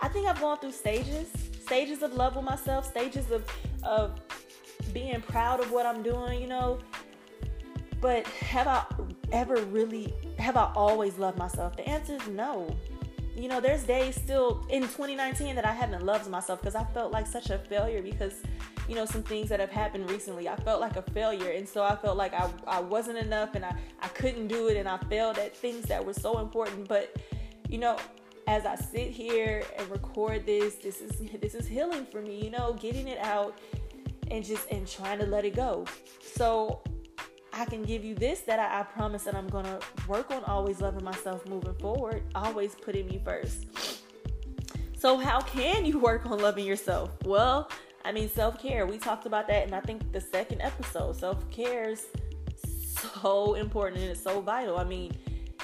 I 0.00 0.08
think 0.08 0.26
I've 0.28 0.40
gone 0.40 0.58
through 0.58 0.72
stages, 0.72 1.28
stages 1.64 2.02
of 2.02 2.12
love 2.12 2.36
with 2.36 2.44
myself, 2.44 2.86
stages 2.86 3.30
of 3.30 3.44
of 3.82 4.20
being 4.92 5.20
proud 5.20 5.60
of 5.60 5.70
what 5.70 5.86
I'm 5.86 6.02
doing, 6.02 6.40
you 6.40 6.48
know. 6.48 6.78
But 8.00 8.26
have 8.26 8.66
I 8.66 8.84
ever 9.30 9.56
really 9.66 10.12
have 10.38 10.56
I 10.56 10.70
always 10.74 11.18
loved 11.18 11.38
myself? 11.38 11.76
The 11.76 11.88
answer 11.88 12.16
is 12.16 12.26
no. 12.28 12.76
You 13.34 13.48
know, 13.48 13.60
there's 13.60 13.84
days 13.84 14.14
still 14.14 14.66
in 14.68 14.82
2019 14.82 15.54
that 15.56 15.64
I 15.64 15.72
haven't 15.72 16.04
loved 16.04 16.28
myself 16.28 16.60
because 16.60 16.74
I 16.74 16.84
felt 16.84 17.12
like 17.12 17.26
such 17.26 17.50
a 17.50 17.58
failure 17.58 18.02
because 18.02 18.42
you 18.88 18.94
know 18.94 19.04
some 19.06 19.22
things 19.22 19.48
that 19.48 19.60
have 19.60 19.70
happened 19.70 20.10
recently 20.10 20.48
i 20.48 20.56
felt 20.56 20.80
like 20.80 20.96
a 20.96 21.02
failure. 21.02 21.50
And 21.50 21.68
so 21.68 21.82
i 21.82 21.94
felt 21.96 22.16
like 22.16 22.34
i, 22.34 22.50
I 22.66 22.80
wasn't 22.80 23.18
enough 23.18 23.54
and 23.54 23.64
I, 23.64 23.76
I 24.00 24.08
couldn't 24.08 24.48
do 24.48 24.68
it 24.68 24.76
and 24.76 24.88
i 24.88 24.98
failed 25.08 25.38
at 25.38 25.56
things 25.56 25.84
that 25.86 26.04
were 26.04 26.14
so 26.14 26.40
important. 26.40 26.88
But 26.88 27.16
you 27.68 27.78
know 27.78 27.96
as 28.48 28.66
i 28.66 28.74
sit 28.74 29.08
here 29.08 29.62
and 29.78 29.88
record 29.88 30.44
this 30.44 30.74
this 30.74 31.00
is 31.00 31.12
this 31.40 31.54
is 31.54 31.66
healing 31.66 32.04
for 32.04 32.20
me 32.20 32.44
you 32.44 32.50
know 32.50 32.76
getting 32.80 33.06
it 33.06 33.18
out 33.18 33.56
and 34.32 34.44
just 34.44 34.68
and 34.70 34.86
trying 34.86 35.18
to 35.18 35.26
let 35.26 35.44
it 35.44 35.54
go. 35.54 35.84
So 36.20 36.82
I 37.52 37.64
can 37.66 37.82
give 37.82 38.04
you 38.04 38.14
this 38.14 38.40
that 38.40 38.58
I, 38.58 38.80
I 38.80 38.82
promise 38.82 39.24
that 39.24 39.34
I'm 39.34 39.48
gonna 39.48 39.78
work 40.08 40.30
on 40.30 40.42
always 40.44 40.80
loving 40.80 41.04
myself 41.04 41.46
moving 41.46 41.74
forward, 41.74 42.22
always 42.34 42.74
putting 42.74 43.06
me 43.06 43.20
first. 43.24 43.66
So, 44.98 45.18
how 45.18 45.40
can 45.40 45.84
you 45.84 45.98
work 45.98 46.26
on 46.26 46.38
loving 46.38 46.64
yourself? 46.64 47.10
Well, 47.24 47.68
I 48.04 48.12
mean, 48.12 48.28
self 48.28 48.60
care. 48.60 48.86
We 48.86 48.98
talked 48.98 49.26
about 49.26 49.48
that 49.48 49.66
in 49.68 49.74
I 49.74 49.80
think 49.80 50.12
the 50.12 50.20
second 50.20 50.62
episode. 50.62 51.16
Self 51.16 51.48
care 51.50 51.90
is 51.90 52.06
so 53.20 53.54
important 53.54 54.00
and 54.00 54.10
it's 54.10 54.22
so 54.22 54.40
vital. 54.40 54.78
I 54.78 54.84
mean, 54.84 55.12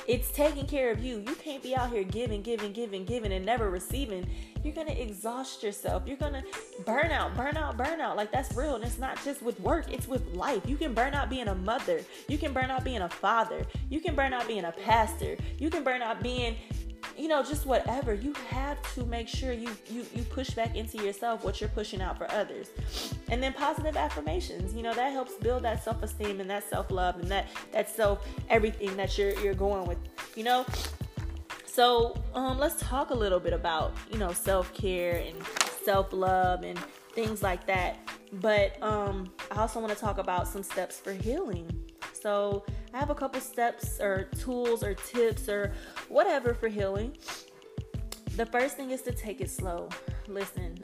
it's 0.08 0.30
taking 0.32 0.66
care 0.66 0.90
of 0.90 1.04
you. 1.04 1.18
You 1.18 1.34
can't 1.34 1.62
be 1.62 1.76
out 1.76 1.90
here 1.90 2.02
giving, 2.02 2.40
giving, 2.40 2.72
giving, 2.72 3.04
giving, 3.04 3.30
and 3.30 3.44
never 3.44 3.70
receiving. 3.70 4.26
You're 4.64 4.74
gonna 4.74 4.92
exhaust 4.92 5.62
yourself. 5.62 6.04
You're 6.06 6.16
gonna 6.16 6.42
burn 6.86 7.10
out, 7.12 7.36
burn 7.36 7.58
out, 7.58 7.76
burn 7.76 8.00
out. 8.00 8.16
Like 8.16 8.32
that's 8.32 8.56
real. 8.56 8.74
And 8.74 8.82
it's 8.82 8.98
not 8.98 9.22
just 9.22 9.42
with 9.42 9.60
work, 9.60 9.92
it's 9.92 10.08
with 10.08 10.26
life. 10.34 10.62
You 10.66 10.78
can 10.78 10.94
burn 10.94 11.12
out 11.12 11.28
being 11.28 11.48
a 11.48 11.54
mother. 11.54 12.00
You 12.26 12.38
can 12.38 12.54
burn 12.54 12.70
out 12.70 12.84
being 12.84 13.02
a 13.02 13.08
father. 13.08 13.66
You 13.90 14.00
can 14.00 14.14
burn 14.14 14.32
out 14.32 14.48
being 14.48 14.64
a 14.64 14.72
pastor. 14.72 15.36
You 15.58 15.68
can 15.68 15.84
burn 15.84 16.00
out 16.00 16.22
being 16.22 16.56
you 17.16 17.28
know 17.28 17.42
just 17.42 17.66
whatever. 17.66 18.14
You 18.14 18.32
have 18.48 18.80
to 18.94 19.04
make 19.04 19.28
sure 19.28 19.52
you 19.52 19.70
you 19.90 20.04
you 20.14 20.22
push 20.24 20.50
back 20.50 20.76
into 20.76 20.98
yourself 20.98 21.44
what 21.44 21.60
you're 21.60 21.70
pushing 21.70 22.00
out 22.00 22.18
for 22.18 22.30
others. 22.30 22.70
And 23.30 23.42
then 23.42 23.52
positive 23.52 23.96
affirmations 23.96 24.74
you 24.74 24.82
know 24.82 24.94
that 24.94 25.12
helps 25.12 25.34
build 25.34 25.62
that 25.64 25.82
self-esteem 25.84 26.40
and 26.40 26.50
that 26.50 26.68
self-love 26.68 27.16
and 27.16 27.28
that 27.28 27.48
that 27.72 27.88
self 27.88 28.26
everything 28.48 28.96
that 28.96 29.16
you're 29.18 29.38
you're 29.40 29.54
going 29.54 29.86
with 29.86 29.98
you 30.36 30.44
know? 30.44 30.66
So 31.66 32.16
um 32.34 32.58
let's 32.58 32.80
talk 32.80 33.10
a 33.10 33.14
little 33.14 33.40
bit 33.40 33.52
about 33.52 33.94
you 34.10 34.18
know 34.18 34.32
self-care 34.32 35.24
and 35.26 35.36
self-love 35.84 36.62
and 36.62 36.78
things 37.14 37.42
like 37.42 37.66
that. 37.66 37.98
But 38.32 38.80
um 38.82 39.32
i 39.50 39.60
also 39.60 39.80
want 39.80 39.92
to 39.92 39.98
talk 39.98 40.18
about 40.18 40.46
some 40.46 40.62
steps 40.62 40.98
for 40.98 41.12
healing 41.12 41.70
so 42.20 42.64
I 42.92 42.98
have 42.98 43.10
a 43.10 43.14
couple 43.14 43.40
steps 43.40 44.00
or 44.00 44.24
tools 44.38 44.82
or 44.82 44.94
tips 44.94 45.48
or 45.48 45.72
whatever 46.08 46.54
for 46.54 46.68
healing. 46.68 47.16
The 48.36 48.46
first 48.46 48.76
thing 48.76 48.90
is 48.90 49.02
to 49.02 49.12
take 49.12 49.40
it 49.40 49.50
slow. 49.50 49.88
Listen, 50.26 50.78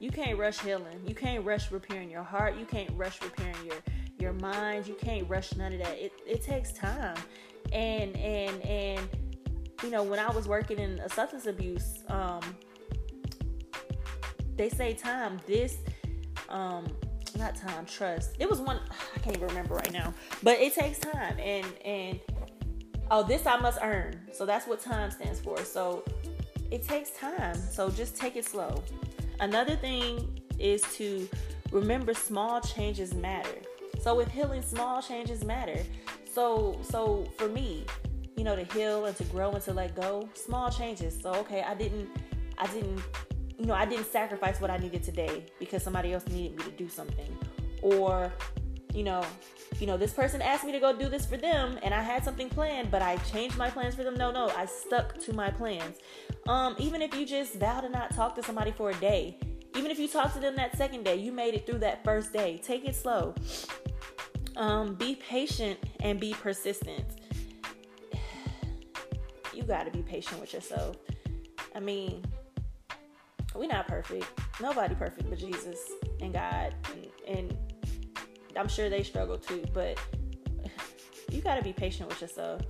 you 0.00 0.10
can't 0.10 0.38
rush 0.38 0.60
healing. 0.60 1.00
You 1.06 1.14
can't 1.14 1.44
rush 1.44 1.70
repairing 1.70 2.10
your 2.10 2.24
heart. 2.24 2.56
You 2.58 2.66
can't 2.66 2.90
rush 2.94 3.22
repairing 3.22 3.64
your 3.64 3.76
your 4.18 4.32
mind. 4.32 4.86
You 4.86 4.94
can't 4.94 5.28
rush 5.28 5.54
none 5.56 5.72
of 5.72 5.78
that. 5.80 5.98
It 5.98 6.12
it 6.26 6.42
takes 6.42 6.72
time. 6.72 7.16
And 7.72 8.16
and 8.16 8.60
and 8.62 9.08
you 9.82 9.90
know, 9.90 10.02
when 10.02 10.18
I 10.18 10.30
was 10.30 10.48
working 10.48 10.78
in 10.78 10.98
a 11.00 11.08
substance 11.08 11.46
abuse, 11.46 12.04
um, 12.08 12.40
they 14.56 14.68
say 14.68 14.94
time. 14.94 15.40
This 15.46 15.78
um 16.48 16.86
not 17.36 17.54
time, 17.56 17.86
trust. 17.86 18.36
It 18.38 18.48
was 18.48 18.60
one 18.60 18.80
I 19.16 19.18
can't 19.20 19.36
even 19.36 19.48
remember 19.48 19.74
right 19.74 19.92
now. 19.92 20.14
But 20.42 20.58
it 20.60 20.74
takes 20.74 20.98
time 20.98 21.38
and 21.38 21.66
and 21.84 22.20
oh 23.10 23.22
this 23.22 23.46
I 23.46 23.56
must 23.58 23.78
earn. 23.82 24.20
So 24.32 24.46
that's 24.46 24.66
what 24.66 24.80
time 24.80 25.10
stands 25.10 25.40
for. 25.40 25.58
So 25.64 26.04
it 26.70 26.82
takes 26.82 27.10
time. 27.10 27.56
So 27.56 27.90
just 27.90 28.16
take 28.16 28.36
it 28.36 28.44
slow. 28.44 28.82
Another 29.40 29.76
thing 29.76 30.40
is 30.58 30.82
to 30.96 31.28
remember 31.70 32.14
small 32.14 32.60
changes 32.60 33.14
matter. 33.14 33.58
So 34.00 34.14
with 34.14 34.30
healing, 34.30 34.62
small 34.62 35.02
changes 35.02 35.44
matter. 35.44 35.82
So 36.32 36.78
so 36.82 37.26
for 37.36 37.48
me, 37.48 37.84
you 38.36 38.44
know, 38.44 38.56
to 38.56 38.64
heal 38.64 39.04
and 39.04 39.16
to 39.16 39.24
grow 39.24 39.52
and 39.52 39.62
to 39.64 39.72
let 39.72 39.94
go, 39.94 40.28
small 40.34 40.70
changes. 40.70 41.18
So 41.20 41.32
okay, 41.34 41.62
I 41.62 41.74
didn't 41.74 42.08
I 42.58 42.66
didn't 42.68 43.02
you 43.62 43.68
know, 43.68 43.74
I 43.74 43.84
didn't 43.84 44.10
sacrifice 44.10 44.60
what 44.60 44.72
I 44.72 44.76
needed 44.76 45.04
today 45.04 45.44
because 45.60 45.84
somebody 45.84 46.12
else 46.12 46.26
needed 46.26 46.58
me 46.58 46.64
to 46.64 46.70
do 46.72 46.88
something. 46.88 47.38
Or, 47.80 48.32
you 48.92 49.04
know, 49.04 49.24
you 49.78 49.86
know, 49.86 49.96
this 49.96 50.12
person 50.12 50.42
asked 50.42 50.64
me 50.64 50.72
to 50.72 50.80
go 50.80 50.92
do 50.92 51.08
this 51.08 51.24
for 51.24 51.36
them 51.36 51.78
and 51.84 51.94
I 51.94 52.02
had 52.02 52.24
something 52.24 52.48
planned, 52.48 52.90
but 52.90 53.02
I 53.02 53.18
changed 53.30 53.56
my 53.56 53.70
plans 53.70 53.94
for 53.94 54.02
them. 54.02 54.14
No, 54.14 54.32
no, 54.32 54.48
I 54.56 54.66
stuck 54.66 55.16
to 55.20 55.32
my 55.32 55.48
plans. 55.48 55.98
Um, 56.48 56.74
even 56.80 57.02
if 57.02 57.14
you 57.14 57.24
just 57.24 57.54
vow 57.54 57.82
to 57.82 57.88
not 57.88 58.12
talk 58.16 58.34
to 58.34 58.42
somebody 58.42 58.72
for 58.72 58.90
a 58.90 58.94
day, 58.94 59.38
even 59.76 59.92
if 59.92 59.98
you 60.00 60.08
talk 60.08 60.32
to 60.32 60.40
them 60.40 60.56
that 60.56 60.76
second 60.76 61.04
day, 61.04 61.14
you 61.14 61.30
made 61.30 61.54
it 61.54 61.64
through 61.64 61.78
that 61.78 62.02
first 62.02 62.32
day. 62.32 62.60
Take 62.64 62.84
it 62.84 62.96
slow. 62.96 63.32
Um, 64.56 64.96
be 64.96 65.14
patient 65.14 65.78
and 66.00 66.18
be 66.18 66.34
persistent. 66.34 67.04
You 69.54 69.64
got 69.64 69.84
to 69.84 69.90
be 69.90 70.02
patient 70.02 70.40
with 70.40 70.54
yourself. 70.54 70.96
I 71.76 71.78
mean, 71.78 72.24
we're 73.54 73.66
not 73.66 73.86
perfect. 73.88 74.26
Nobody 74.60 74.94
perfect 74.94 75.28
but 75.28 75.38
Jesus 75.38 75.78
and 76.20 76.32
God. 76.32 76.74
And, 77.26 77.38
and 77.38 77.58
I'm 78.56 78.68
sure 78.68 78.88
they 78.88 79.02
struggle 79.02 79.38
too, 79.38 79.64
but 79.72 79.98
you 81.30 81.40
got 81.40 81.56
to 81.56 81.62
be 81.62 81.72
patient 81.72 82.08
with 82.08 82.20
yourself 82.20 82.62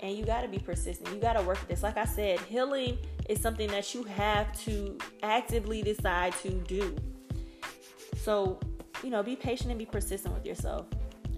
and 0.00 0.16
you 0.16 0.24
got 0.24 0.42
to 0.42 0.48
be 0.48 0.58
persistent. 0.58 1.08
You 1.14 1.20
got 1.20 1.32
to 1.34 1.42
work 1.42 1.58
at 1.58 1.68
this. 1.68 1.82
Like 1.82 1.96
I 1.96 2.04
said, 2.04 2.38
healing 2.40 2.98
is 3.28 3.40
something 3.40 3.70
that 3.70 3.94
you 3.94 4.02
have 4.04 4.52
to 4.64 4.98
actively 5.22 5.82
decide 5.82 6.34
to 6.42 6.50
do. 6.50 6.94
So, 8.16 8.60
you 9.02 9.10
know, 9.10 9.22
be 9.22 9.34
patient 9.34 9.70
and 9.70 9.78
be 9.78 9.86
persistent 9.86 10.34
with 10.34 10.44
yourself. 10.44 10.86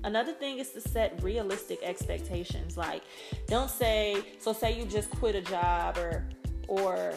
Another 0.02 0.32
thing 0.32 0.58
is 0.58 0.70
to 0.70 0.80
set 0.80 1.20
realistic 1.22 1.80
expectations. 1.82 2.76
Like, 2.76 3.02
don't 3.46 3.70
say, 3.70 4.24
so 4.38 4.52
say 4.52 4.76
you 4.76 4.84
just 4.84 5.10
quit 5.10 5.34
a 5.34 5.40
job 5.40 5.96
or, 5.98 6.28
or 6.68 7.14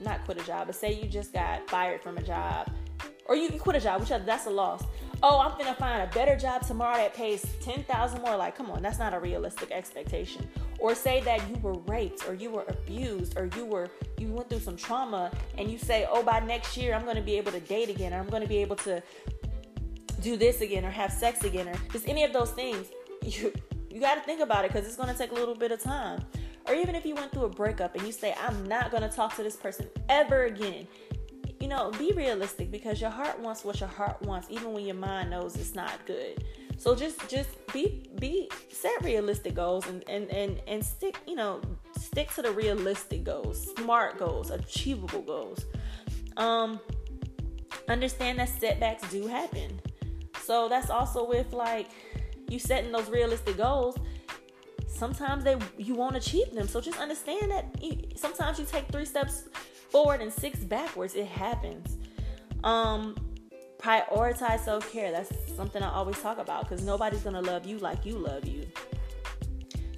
not 0.00 0.24
quit 0.24 0.40
a 0.40 0.44
job, 0.44 0.66
but 0.66 0.76
say 0.76 0.94
you 0.94 1.08
just 1.08 1.32
got 1.32 1.68
fired 1.68 2.02
from 2.02 2.18
a 2.18 2.22
job, 2.22 2.70
or 3.26 3.36
you, 3.36 3.50
quit 3.58 3.76
a 3.76 3.80
job, 3.80 4.00
whichever, 4.00 4.24
that's 4.24 4.46
a 4.46 4.50
loss. 4.50 4.84
Oh, 5.22 5.40
I'm 5.40 5.58
gonna 5.58 5.74
find 5.74 6.02
a 6.02 6.14
better 6.14 6.36
job 6.36 6.66
tomorrow 6.66 6.96
that 6.96 7.14
pays 7.14 7.44
ten 7.62 7.82
thousand 7.84 8.22
more. 8.22 8.36
Like, 8.36 8.56
come 8.56 8.70
on, 8.70 8.82
that's 8.82 8.98
not 8.98 9.14
a 9.14 9.18
realistic 9.18 9.70
expectation. 9.70 10.46
Or 10.78 10.94
say 10.94 11.20
that 11.22 11.48
you 11.48 11.56
were 11.56 11.74
raped, 11.86 12.28
or 12.28 12.34
you 12.34 12.50
were 12.50 12.64
abused, 12.68 13.36
or 13.38 13.48
you 13.56 13.64
were 13.64 13.88
you 14.18 14.28
went 14.28 14.48
through 14.48 14.60
some 14.60 14.76
trauma, 14.76 15.32
and 15.56 15.70
you 15.70 15.78
say, 15.78 16.06
oh, 16.10 16.22
by 16.22 16.40
next 16.40 16.76
year 16.76 16.94
I'm 16.94 17.04
gonna 17.04 17.22
be 17.22 17.36
able 17.36 17.52
to 17.52 17.60
date 17.60 17.88
again, 17.88 18.12
or 18.12 18.18
I'm 18.18 18.28
gonna 18.28 18.46
be 18.46 18.58
able 18.58 18.76
to 18.76 19.02
do 20.20 20.36
this 20.36 20.60
again, 20.60 20.84
or 20.84 20.90
have 20.90 21.12
sex 21.12 21.44
again, 21.44 21.68
or 21.68 21.74
just 21.92 22.08
any 22.08 22.24
of 22.24 22.32
those 22.32 22.50
things. 22.50 22.86
You 23.22 23.50
you 23.90 23.98
got 23.98 24.16
to 24.16 24.20
think 24.20 24.40
about 24.40 24.66
it 24.66 24.72
because 24.72 24.86
it's 24.86 24.96
gonna 24.96 25.14
take 25.14 25.32
a 25.32 25.34
little 25.34 25.54
bit 25.54 25.72
of 25.72 25.80
time. 25.80 26.22
Or 26.68 26.74
even 26.74 26.94
if 26.94 27.06
you 27.06 27.14
went 27.14 27.32
through 27.32 27.44
a 27.44 27.48
breakup 27.48 27.94
and 27.94 28.04
you 28.06 28.12
say, 28.12 28.34
I'm 28.40 28.66
not 28.66 28.90
going 28.90 29.02
to 29.02 29.08
talk 29.08 29.36
to 29.36 29.42
this 29.42 29.56
person 29.56 29.88
ever 30.08 30.44
again. 30.44 30.86
You 31.60 31.68
know, 31.68 31.90
be 31.98 32.12
realistic 32.12 32.70
because 32.70 33.00
your 33.00 33.10
heart 33.10 33.38
wants 33.40 33.64
what 33.64 33.80
your 33.80 33.88
heart 33.88 34.20
wants, 34.22 34.48
even 34.50 34.72
when 34.72 34.84
your 34.84 34.96
mind 34.96 35.30
knows 35.30 35.56
it's 35.56 35.74
not 35.74 36.04
good. 36.06 36.44
So 36.78 36.94
just 36.94 37.26
just 37.28 37.48
be 37.72 38.08
be 38.18 38.50
set 38.70 39.02
realistic 39.02 39.54
goals 39.54 39.86
and 39.86 40.04
and 40.08 40.30
and, 40.30 40.60
and 40.66 40.84
stick, 40.84 41.18
you 41.26 41.34
know, 41.34 41.62
stick 41.98 42.30
to 42.34 42.42
the 42.42 42.52
realistic 42.52 43.24
goals, 43.24 43.72
smart 43.78 44.18
goals, 44.18 44.50
achievable 44.50 45.22
goals. 45.22 45.64
Um 46.36 46.78
understand 47.88 48.38
that 48.38 48.48
setbacks 48.50 49.08
do 49.10 49.26
happen. 49.26 49.80
So 50.42 50.68
that's 50.68 50.90
also 50.90 51.26
with 51.26 51.52
like 51.52 51.88
you 52.48 52.58
setting 52.58 52.92
those 52.92 53.08
realistic 53.08 53.56
goals 53.56 53.96
sometimes 54.86 55.44
they 55.44 55.56
you 55.76 55.94
won't 55.94 56.16
achieve 56.16 56.52
them. 56.54 56.68
So 56.68 56.80
just 56.80 56.98
understand 56.98 57.50
that 57.50 57.64
sometimes 58.16 58.58
you 58.58 58.64
take 58.64 58.88
three 58.88 59.04
steps 59.04 59.44
forward 59.90 60.20
and 60.20 60.32
six 60.32 60.58
backwards. 60.60 61.14
It 61.14 61.26
happens. 61.26 61.98
Um, 62.64 63.16
prioritize 63.78 64.60
self 64.60 64.90
care. 64.92 65.12
That's 65.12 65.30
something 65.54 65.82
I 65.82 65.92
always 65.92 66.20
talk 66.20 66.38
about 66.38 66.68
because 66.68 66.84
nobody's 66.84 67.22
gonna 67.22 67.42
love 67.42 67.66
you 67.66 67.78
like 67.78 68.04
you 68.04 68.18
love 68.18 68.46
you. 68.46 68.66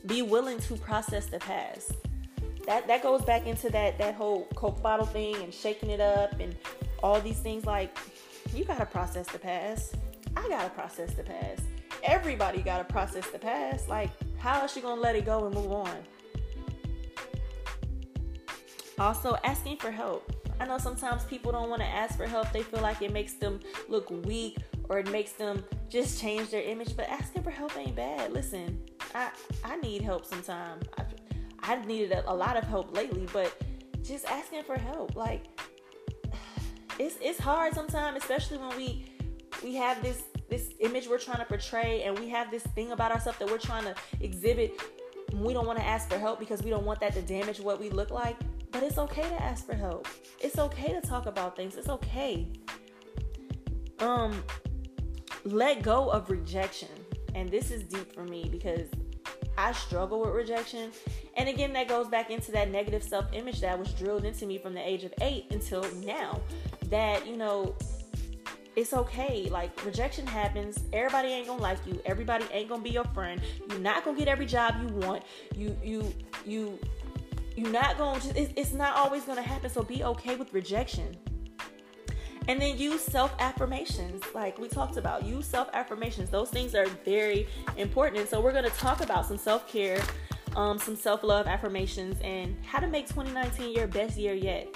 Be 0.07 0.23
willing 0.23 0.59
to 0.61 0.77
process 0.77 1.27
the 1.27 1.39
past. 1.39 1.93
That 2.67 2.87
that 2.87 3.03
goes 3.03 3.23
back 3.23 3.47
into 3.47 3.71
that 3.71 3.99
that 3.99 4.15
whole 4.15 4.47
Coke 4.55 4.83
bottle 4.83 5.07
thing 5.07 5.37
and 5.37 5.53
shaking 5.53 5.91
it 5.91 6.01
up 6.01 6.39
and 6.41 6.57
all 7.03 7.21
these 7.21 7.39
things. 7.39 7.65
Like 7.65 7.97
you 8.55 8.65
gotta 8.65 8.87
process 8.87 9.27
the 9.29 9.39
past. 9.39 9.95
I 10.37 10.49
gotta 10.49 10.71
process 10.71 11.15
the 11.15 11.23
past. 11.23 11.63
Everybody 12.03 12.63
gotta 12.63 12.85
process 12.85 13.27
the 13.31 13.39
past. 13.39 13.89
Like 13.89 14.11
how 14.39 14.65
is 14.65 14.73
she 14.73 14.81
gonna 14.81 15.01
let 15.01 15.17
it 15.17 15.27
go 15.27 15.47
and 15.47 15.55
move 15.55 15.73
on? 15.73 15.97
Also, 18.99 19.37
asking 19.45 19.77
for 19.77 19.91
help. 19.91 20.33
I 20.61 20.67
know 20.67 20.79
sometimes 20.79 21.25
people 21.25 21.53
don't 21.53 21.71
want 21.71 21.83
to 21.83 21.87
ask 21.87 22.17
for 22.17 22.27
help. 22.27 22.51
They 22.53 22.63
feel 22.63 22.81
like 22.81 23.01
it 23.01 23.13
makes 23.13 23.35
them 23.35 23.61
look 23.89 24.11
weak 24.27 24.59
or 24.89 24.99
it 24.99 25.11
makes 25.11 25.33
them 25.33 25.65
just 25.89 26.21
change 26.21 26.51
their 26.51 26.63
image. 26.63 26.97
But 26.97 27.09
asking 27.09 27.45
for 27.45 27.51
help 27.51 27.77
ain't 27.77 27.95
bad. 27.95 28.33
Listen, 28.33 28.81
I 29.15 29.31
I 29.65 29.77
need 29.77 30.03
help 30.03 30.25
sometimes. 30.25 30.85
I, 30.99 31.05
I've 31.63 31.87
needed 31.87 32.13
a, 32.13 32.31
a 32.31 32.35
lot 32.35 32.57
of 32.57 32.65
help 32.65 32.95
lately, 32.97 33.27
but 33.33 33.55
just 34.03 34.25
asking 34.27 34.65
for 34.65 34.77
help, 34.77 35.15
like 35.15 35.45
it's 36.99 37.17
it's 37.21 37.39
hard 37.39 37.75
sometimes, 37.75 38.17
especially 38.17 38.59
when 38.59 38.77
we 38.77 39.05
we 39.63 39.77
have 39.77 40.03
this 40.03 40.23
this 40.49 40.71
image 40.81 41.07
we're 41.09 41.19
trying 41.19 41.39
to 41.39 41.45
portray 41.45 42.03
and 42.05 42.19
we 42.19 42.29
have 42.29 42.51
this 42.51 42.63
thing 42.63 42.93
about 42.93 43.13
ourselves 43.13 43.39
that 43.39 43.51
we're 43.51 43.59
trying 43.59 43.85
to 43.85 43.95
exhibit. 44.21 44.81
We 45.35 45.53
don't 45.53 45.67
want 45.67 45.79
to 45.79 45.85
ask 45.85 46.09
for 46.09 46.19
help 46.19 46.39
because 46.39 46.63
we 46.63 46.71
don't 46.71 46.87
want 46.87 47.01
that 47.01 47.13
to 47.15 47.23
damage 47.23 47.61
what 47.61 47.79
we 47.79 47.91
look 47.91 48.11
like. 48.11 48.37
But 48.71 48.83
it's 48.83 48.99
okay 48.99 49.23
to 49.23 49.43
ask 49.43 49.67
for 49.67 49.75
help. 49.75 50.09
It's 50.41 50.59
okay 50.59 50.93
to 50.93 51.01
talk 51.01 51.27
about 51.27 51.57
things. 51.57 51.77
It's 51.77 51.89
okay. 51.89 52.49
Um 53.99 54.43
let 55.45 55.83
go 55.83 56.09
of 56.11 56.31
rejection. 56.31 56.89
And 57.35 57.49
this 57.51 57.71
is 57.71 57.83
deep 57.83 58.13
for 58.13 58.25
me 58.25 58.49
because 58.51 58.89
I 59.57 59.73
struggle 59.73 60.21
with 60.21 60.31
rejection. 60.31 60.93
And 61.37 61.49
again, 61.49 61.73
that 61.73 61.89
goes 61.89 62.09
back 62.09 62.31
into 62.31 62.53
that 62.53 62.71
negative 62.71 63.03
self 63.03 63.27
image 63.33 63.61
that 63.61 63.79
was 63.79 63.93
drilled 63.93 64.25
into 64.25 64.47
me 64.47 64.59
from 64.59 64.73
the 64.73 64.87
age 64.87 65.05
of 65.05 65.13
eight 65.21 65.47
until 65.51 65.85
now. 65.97 66.41
That, 66.91 67.27
you 67.27 67.37
know, 67.37 67.75
it's 68.77 68.93
okay. 68.93 69.49
Like 69.51 69.85
rejection 69.85 70.27
happens. 70.27 70.79
Everybody 70.93 71.29
ain't 71.29 71.47
gonna 71.47 71.63
like 71.63 71.79
you. 71.87 72.01
Everybody 72.05 72.45
ain't 72.53 72.69
gonna 72.69 72.83
be 72.83 72.91
your 72.91 73.05
friend. 73.07 73.41
You're 73.69 73.81
not 73.81 74.05
gonna 74.05 74.19
get 74.19 74.29
every 74.29 74.47
job 74.47 74.77
you 74.81 74.89
want. 74.95 75.23
You 75.57 75.77
you 75.83 76.15
you 76.47 76.79
you're 77.57 77.71
not 77.71 77.99
gonna. 77.99 78.21
It's, 78.37 78.53
it's 78.57 78.73
not 78.73 78.97
always 78.97 79.25
gonna 79.25 79.43
happen. 79.43 79.71
So 79.71 79.83
be 79.83 80.05
okay 80.05 80.37
with 80.37 80.53
rejection. 80.53 81.17
And 82.47 82.63
then 82.63 82.79
use 82.79 83.03
self 83.03 83.35
affirmations, 83.41 84.23
like 84.35 84.59
we 84.59 84.69
talked 84.69 84.97
about. 84.97 85.25
Use 85.25 85.47
self 85.47 85.69
affirmations. 85.73 86.31
Those 86.31 86.51
things 86.51 86.75
are 86.75 86.87
very 87.05 87.47
important. 87.77 88.21
And 88.21 88.29
so 88.29 88.41
we're 88.41 88.53
gonna 88.53 88.71
talk 88.71 89.03
about 89.03 89.27
some 89.27 89.37
self 89.37 89.69
care, 89.69 90.01
um, 90.57 90.79
some 90.79 90.97
self 90.97 91.23
love 91.23 91.47
affirmations, 91.47 92.19
and 92.23 92.57
how 92.65 92.79
to 92.79 92.87
make 92.87 93.09
2019 93.09 93.75
your 93.75 93.87
best 93.87 94.17
year 94.17 94.35
yet. 94.35 94.75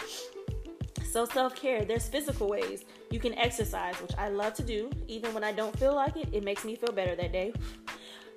So, 1.12 1.26
self 1.26 1.54
care, 1.54 1.84
there's 1.84 2.08
physical 2.08 2.48
ways. 2.48 2.86
You 3.12 3.20
can 3.20 3.34
exercise, 3.34 3.94
which 4.00 4.12
I 4.16 4.30
love 4.30 4.54
to 4.54 4.62
do. 4.62 4.90
Even 5.06 5.34
when 5.34 5.44
I 5.44 5.52
don't 5.52 5.78
feel 5.78 5.94
like 5.94 6.16
it, 6.16 6.28
it 6.32 6.42
makes 6.42 6.64
me 6.64 6.76
feel 6.76 6.92
better 6.92 7.14
that 7.14 7.30
day. 7.30 7.52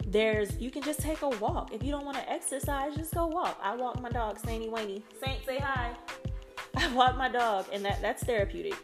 There's, 0.05 0.57
you 0.57 0.69
can 0.69 0.83
just 0.83 0.99
take 0.99 1.21
a 1.21 1.29
walk. 1.29 1.73
If 1.73 1.81
you 1.81 1.91
don't 1.91 2.03
want 2.03 2.17
to 2.17 2.29
exercise, 2.29 2.93
just 2.93 3.13
go 3.13 3.25
walk. 3.25 3.57
I 3.63 3.73
walk 3.73 4.01
my 4.01 4.09
dog, 4.09 4.37
Sainty 4.37 4.69
Waney. 4.69 5.01
Saint, 5.23 5.45
say 5.45 5.59
hi. 5.59 5.93
I 6.75 6.93
walk 6.93 7.15
my 7.15 7.29
dog, 7.29 7.67
and 7.71 7.85
that, 7.85 8.01
that's 8.01 8.21
therapeutic. 8.25 8.75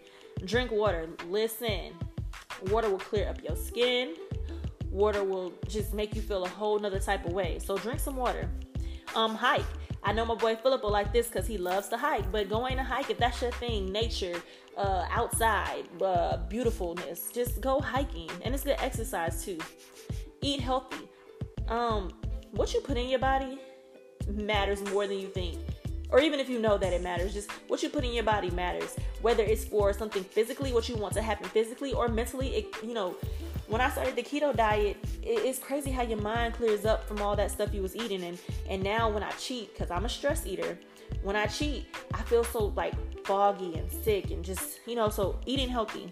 Drink 0.45 0.71
water. 0.71 1.09
Listen. 1.27 1.93
Water 2.69 2.89
will 2.89 2.97
clear 2.97 3.27
up 3.27 3.43
your 3.43 3.57
skin. 3.57 4.15
Water 4.89 5.25
will 5.25 5.53
just 5.67 5.93
make 5.93 6.15
you 6.15 6.21
feel 6.21 6.45
a 6.45 6.49
whole 6.49 6.79
nother 6.79 6.99
type 6.99 7.25
of 7.25 7.33
way. 7.33 7.59
So 7.59 7.77
drink 7.77 7.99
some 7.99 8.15
water. 8.15 8.49
Um, 9.13 9.35
hike. 9.35 9.65
I 10.03 10.13
know 10.13 10.25
my 10.25 10.35
boy 10.35 10.55
Philip 10.55 10.83
will 10.83 10.91
like 10.91 11.13
this 11.13 11.27
because 11.27 11.47
he 11.47 11.57
loves 11.57 11.87
to 11.89 11.97
hike. 11.97 12.31
But 12.31 12.49
going 12.49 12.77
to 12.77 12.83
hike 12.83 13.09
if 13.09 13.17
that's 13.17 13.41
your 13.41 13.51
thing, 13.51 13.91
nature, 13.91 14.41
uh, 14.77 15.05
outside, 15.11 15.83
uh, 16.01 16.37
beautifulness, 16.49 17.29
just 17.33 17.61
go 17.61 17.79
hiking, 17.79 18.29
and 18.43 18.53
it's 18.53 18.63
good 18.63 18.77
exercise 18.79 19.45
too. 19.45 19.59
Eat 20.41 20.59
healthy. 20.59 21.07
Um, 21.67 22.13
what 22.51 22.73
you 22.73 22.81
put 22.81 22.97
in 22.97 23.07
your 23.09 23.19
body 23.19 23.59
matters 24.27 24.81
more 24.91 25.07
than 25.07 25.19
you 25.19 25.27
think 25.27 25.57
or 26.11 26.19
even 26.19 26.39
if 26.39 26.49
you 26.49 26.59
know 26.59 26.77
that 26.77 26.91
it 26.93 27.01
matters, 27.01 27.33
just 27.33 27.49
what 27.67 27.81
you 27.81 27.89
put 27.89 28.03
in 28.03 28.13
your 28.13 28.23
body 28.23 28.51
matters. 28.51 28.95
Whether 29.21 29.43
it's 29.43 29.63
for 29.63 29.93
something 29.93 30.23
physically, 30.23 30.73
what 30.73 30.89
you 30.89 30.97
want 30.97 31.13
to 31.13 31.21
happen 31.21 31.47
physically, 31.49 31.93
or 31.93 32.07
mentally, 32.09 32.55
it, 32.55 32.75
you 32.83 32.93
know, 32.93 33.15
when 33.67 33.79
I 33.79 33.89
started 33.89 34.17
the 34.17 34.23
keto 34.23 34.55
diet, 34.55 34.97
it's 35.23 35.57
crazy 35.57 35.91
how 35.91 36.01
your 36.01 36.19
mind 36.19 36.55
clears 36.55 36.83
up 36.83 37.07
from 37.07 37.21
all 37.21 37.37
that 37.37 37.51
stuff 37.51 37.73
you 37.73 37.81
was 37.81 37.95
eating. 37.95 38.23
And 38.23 38.37
and 38.69 38.83
now 38.83 39.09
when 39.09 39.23
I 39.23 39.31
cheat, 39.31 39.73
because 39.73 39.89
I'm 39.89 40.03
a 40.03 40.09
stress 40.09 40.45
eater, 40.45 40.77
when 41.23 41.37
I 41.37 41.45
cheat, 41.45 41.85
I 42.13 42.21
feel 42.23 42.43
so 42.43 42.73
like 42.75 42.93
foggy 43.25 43.75
and 43.75 43.89
sick 44.03 44.31
and 44.31 44.43
just 44.43 44.81
you 44.85 44.95
know. 44.95 45.09
So 45.09 45.39
eating 45.45 45.69
healthy, 45.69 46.11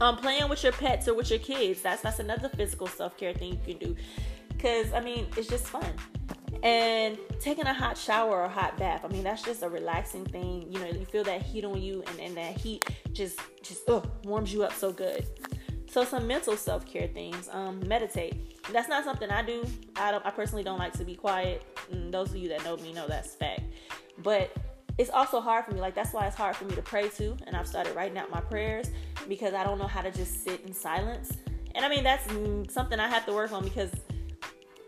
um, 0.00 0.16
playing 0.16 0.48
with 0.48 0.64
your 0.64 0.72
pets 0.72 1.06
or 1.06 1.14
with 1.14 1.30
your 1.30 1.38
kids, 1.38 1.82
that's 1.82 2.02
that's 2.02 2.18
another 2.18 2.48
physical 2.48 2.88
self 2.88 3.16
care 3.16 3.32
thing 3.32 3.52
you 3.52 3.74
can 3.74 3.78
do. 3.78 3.96
Cause 4.58 4.92
I 4.92 5.00
mean, 5.00 5.28
it's 5.36 5.46
just 5.46 5.66
fun 5.66 5.92
and 6.64 7.18
taking 7.40 7.66
a 7.66 7.74
hot 7.74 7.96
shower 7.96 8.42
or 8.42 8.48
hot 8.48 8.76
bath 8.78 9.04
i 9.04 9.08
mean 9.08 9.22
that's 9.22 9.42
just 9.42 9.62
a 9.62 9.68
relaxing 9.68 10.24
thing. 10.24 10.66
You 10.70 10.80
know 10.80 10.86
you 10.86 11.04
feel 11.04 11.22
that 11.24 11.42
heat 11.42 11.64
on 11.64 11.80
you 11.80 12.02
and, 12.08 12.18
and 12.18 12.36
that 12.36 12.56
heat 12.56 12.88
just 13.12 13.38
just 13.62 13.88
ugh, 13.88 14.08
warms 14.24 14.52
you 14.52 14.64
up 14.64 14.72
so 14.72 14.92
good. 14.92 15.26
So 15.86 16.04
some 16.04 16.26
mental 16.26 16.56
self-care 16.56 17.06
things 17.08 17.48
um, 17.52 17.86
meditate. 17.86 18.58
That's 18.72 18.88
not 18.88 19.04
something 19.04 19.30
i 19.30 19.42
do. 19.42 19.64
I 19.96 20.10
don't 20.10 20.24
i 20.26 20.30
personally 20.30 20.64
don't 20.64 20.78
like 20.78 20.94
to 20.94 21.04
be 21.04 21.14
quiet. 21.14 21.62
And 21.92 22.12
those 22.12 22.30
of 22.30 22.36
you 22.36 22.48
that 22.48 22.64
know 22.64 22.76
me 22.78 22.92
know 22.92 23.06
that's 23.06 23.34
fact. 23.34 23.62
But 24.18 24.56
it's 24.96 25.10
also 25.10 25.40
hard 25.40 25.64
for 25.66 25.72
me 25.72 25.80
like 25.80 25.94
that's 25.94 26.12
why 26.12 26.26
it's 26.26 26.36
hard 26.36 26.56
for 26.56 26.64
me 26.64 26.74
to 26.74 26.82
pray 26.82 27.08
too. 27.08 27.36
And 27.46 27.54
i've 27.54 27.68
started 27.68 27.94
writing 27.94 28.16
out 28.16 28.30
my 28.30 28.40
prayers 28.40 28.90
because 29.28 29.52
i 29.54 29.62
don't 29.64 29.78
know 29.78 29.86
how 29.86 30.00
to 30.00 30.10
just 30.10 30.44
sit 30.44 30.62
in 30.62 30.72
silence. 30.72 31.36
And 31.74 31.84
i 31.84 31.88
mean 31.88 32.04
that's 32.04 32.26
something 32.72 32.98
i 32.98 33.08
have 33.08 33.26
to 33.26 33.32
work 33.32 33.52
on 33.52 33.64
because 33.64 33.90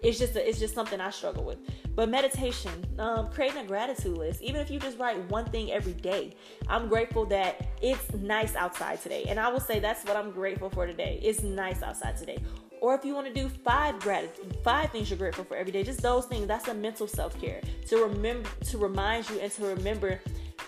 it's 0.02 0.18
just 0.18 0.36
a, 0.36 0.48
it's 0.48 0.58
just 0.58 0.74
something 0.74 1.00
I 1.00 1.10
struggle 1.10 1.44
with. 1.44 1.58
But 1.94 2.08
meditation, 2.08 2.72
um, 2.98 3.30
creating 3.30 3.58
a 3.58 3.64
gratitude 3.64 4.16
list, 4.16 4.42
even 4.42 4.60
if 4.60 4.70
you 4.70 4.78
just 4.78 4.98
write 4.98 5.18
one 5.30 5.46
thing 5.46 5.72
every 5.72 5.94
day. 5.94 6.34
I'm 6.68 6.88
grateful 6.88 7.24
that 7.26 7.68
it's 7.82 8.12
nice 8.14 8.54
outside 8.54 9.02
today, 9.02 9.24
and 9.28 9.40
I 9.40 9.48
will 9.48 9.60
say 9.60 9.78
that's 9.78 10.04
what 10.04 10.16
I'm 10.16 10.30
grateful 10.30 10.70
for 10.70 10.86
today. 10.86 11.20
It's 11.22 11.42
nice 11.42 11.82
outside 11.82 12.16
today. 12.16 12.42
Or 12.80 12.94
if 12.94 13.04
you 13.04 13.14
want 13.14 13.26
to 13.26 13.32
do 13.32 13.48
five 13.48 13.98
gratitude, 14.00 14.58
five 14.62 14.90
things 14.90 15.10
you're 15.10 15.18
grateful 15.18 15.44
for 15.44 15.56
every 15.56 15.72
day, 15.72 15.82
just 15.82 16.02
those 16.02 16.26
things. 16.26 16.46
That's 16.46 16.68
a 16.68 16.74
mental 16.74 17.06
self 17.06 17.40
care 17.40 17.60
to 17.88 17.96
remember, 17.96 18.48
to 18.66 18.78
remind 18.78 19.28
you, 19.30 19.40
and 19.40 19.50
to 19.52 19.64
remember 19.64 20.20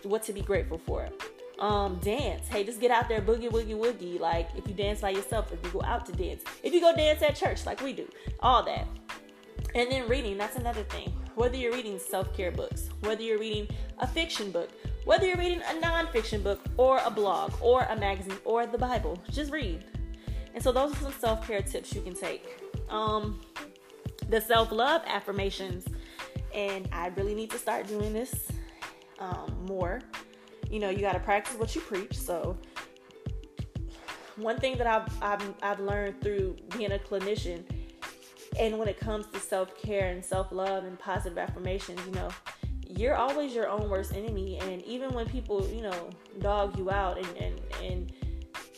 what 0.05 0.23
to 0.25 0.33
be 0.33 0.41
grateful 0.41 0.79
for 0.79 1.09
um, 1.59 1.99
dance. 1.99 2.47
Hey, 2.49 2.65
just 2.65 2.81
get 2.81 2.91
out 2.91 3.09
there, 3.09 3.21
boogie, 3.21 3.51
woogie, 3.51 3.77
woogie. 3.79 4.19
Like 4.19 4.49
if 4.57 4.67
you 4.67 4.75
dance 4.75 5.01
by 5.01 5.11
yourself, 5.11 5.53
if 5.53 5.63
you 5.65 5.71
go 5.71 5.83
out 5.83 6.07
to 6.07 6.13
dance, 6.13 6.43
if 6.63 6.73
you 6.73 6.81
go 6.81 6.95
dance 6.95 7.23
at 7.23 7.37
church, 7.37 7.67
like 7.67 7.83
we 7.83 7.93
do, 7.93 8.09
all 8.41 8.63
that. 8.65 8.87
And 9.75 9.91
then 9.91 10.09
reading, 10.09 10.39
that's 10.39 10.57
another 10.57 10.83
thing. 10.85 11.13
Whether 11.35 11.57
you're 11.57 11.73
reading 11.73 11.99
self 11.99 12.35
care 12.37 12.51
books, 12.51 12.89
whether 13.01 13.23
you're 13.23 13.39
reading 13.39 13.69
a 13.99 14.07
fiction 14.07 14.51
book, 14.51 14.71
whether 15.05 15.27
you're 15.27 15.37
reading 15.37 15.63
a 15.71 15.81
non-fiction 15.81 16.43
book 16.43 16.61
or 16.77 17.01
a 17.05 17.11
blog 17.11 17.53
or 17.61 17.83
a 17.83 17.97
magazine 17.97 18.39
or 18.45 18.67
the 18.67 18.79
Bible, 18.79 19.23
just 19.31 19.53
read. 19.53 19.85
And 20.55 20.63
so 20.63 20.73
those 20.73 20.93
are 20.93 20.97
some 20.97 21.13
self 21.13 21.47
care 21.47 21.63
tips 21.63 21.95
you 21.95 22.03
can 22.03 22.15
take. 22.15 22.61
Um, 22.89 23.41
the 24.29 24.41
self 24.41 24.73
love 24.73 25.03
affirmations, 25.07 25.85
and 26.55 26.89
I 26.93 27.09
really 27.09 27.35
need 27.35 27.51
to 27.51 27.59
start 27.59 27.87
doing 27.87 28.13
this 28.13 28.35
um, 29.21 29.65
more 29.67 30.01
you 30.71 30.81
know, 30.81 30.91
you 30.91 31.01
got 31.01 31.13
to 31.13 31.21
practice 31.21 31.57
what 31.57 31.75
you 31.75 31.81
preach. 31.81 32.17
So, 32.17 32.57
one 34.37 34.59
thing 34.59 34.79
that 34.79 34.87
I've, 34.87 35.23
I've, 35.23 35.55
I've 35.63 35.81
learned 35.81 36.21
through 36.21 36.57
being 36.77 36.93
a 36.93 36.99
clinician, 36.99 37.65
and 38.59 38.79
when 38.79 38.89
it 38.89 38.99
comes 38.99 39.27
to 39.29 39.41
self 39.41 39.77
care 39.81 40.09
and 40.09 40.25
self 40.25 40.53
love 40.53 40.85
and 40.85 40.99
positive 40.99 41.39
affirmations, 41.39 42.01
you 42.07 42.13
know, 42.13 42.29
you're 42.89 43.17
always 43.17 43.55
your 43.55 43.69
own 43.69 43.89
worst 43.91 44.15
enemy. 44.15 44.59
And 44.59 44.83
even 44.83 45.13
when 45.13 45.27
people, 45.27 45.69
you 45.69 45.83
know, 45.83 46.11
dog 46.41 46.79
you 46.79 46.91
out 46.91 47.19
and, 47.19 47.37
and, 47.37 47.61
and 47.83 48.13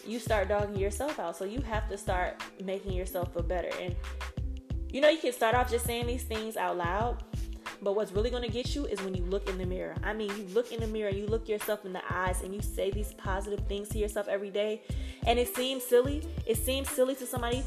you 0.06 0.18
start 0.18 0.48
dogging 0.48 0.76
yourself 0.76 1.18
out. 1.18 1.36
So 1.36 1.44
you 1.44 1.60
have 1.60 1.88
to 1.88 1.96
start 1.96 2.42
making 2.64 2.92
yourself 2.92 3.32
feel 3.32 3.42
better. 3.42 3.70
And 3.80 3.94
you 4.92 5.00
know, 5.00 5.08
you 5.08 5.18
can 5.18 5.32
start 5.32 5.54
off 5.54 5.70
just 5.70 5.86
saying 5.86 6.06
these 6.06 6.24
things 6.24 6.56
out 6.56 6.76
loud, 6.76 7.22
but 7.80 7.94
what's 7.94 8.10
really 8.10 8.28
going 8.28 8.42
to 8.42 8.50
get 8.50 8.74
you 8.74 8.86
is 8.86 9.00
when 9.02 9.14
you 9.14 9.22
look 9.24 9.48
in 9.48 9.56
the 9.56 9.64
mirror. 9.64 9.94
I 10.02 10.12
mean, 10.12 10.30
you 10.36 10.44
look 10.52 10.72
in 10.72 10.80
the 10.80 10.86
mirror, 10.88 11.10
you 11.10 11.26
look 11.26 11.48
yourself 11.48 11.84
in 11.84 11.92
the 11.92 12.02
eyes, 12.10 12.42
and 12.42 12.52
you 12.52 12.60
say 12.60 12.90
these 12.90 13.14
positive 13.14 13.60
things 13.68 13.88
to 13.90 13.98
yourself 13.98 14.26
every 14.26 14.50
day. 14.50 14.82
And 15.26 15.38
it 15.38 15.54
seems 15.54 15.84
silly. 15.84 16.22
It 16.44 16.56
seems 16.56 16.88
silly 16.90 17.14
to 17.16 17.26
somebody 17.26 17.62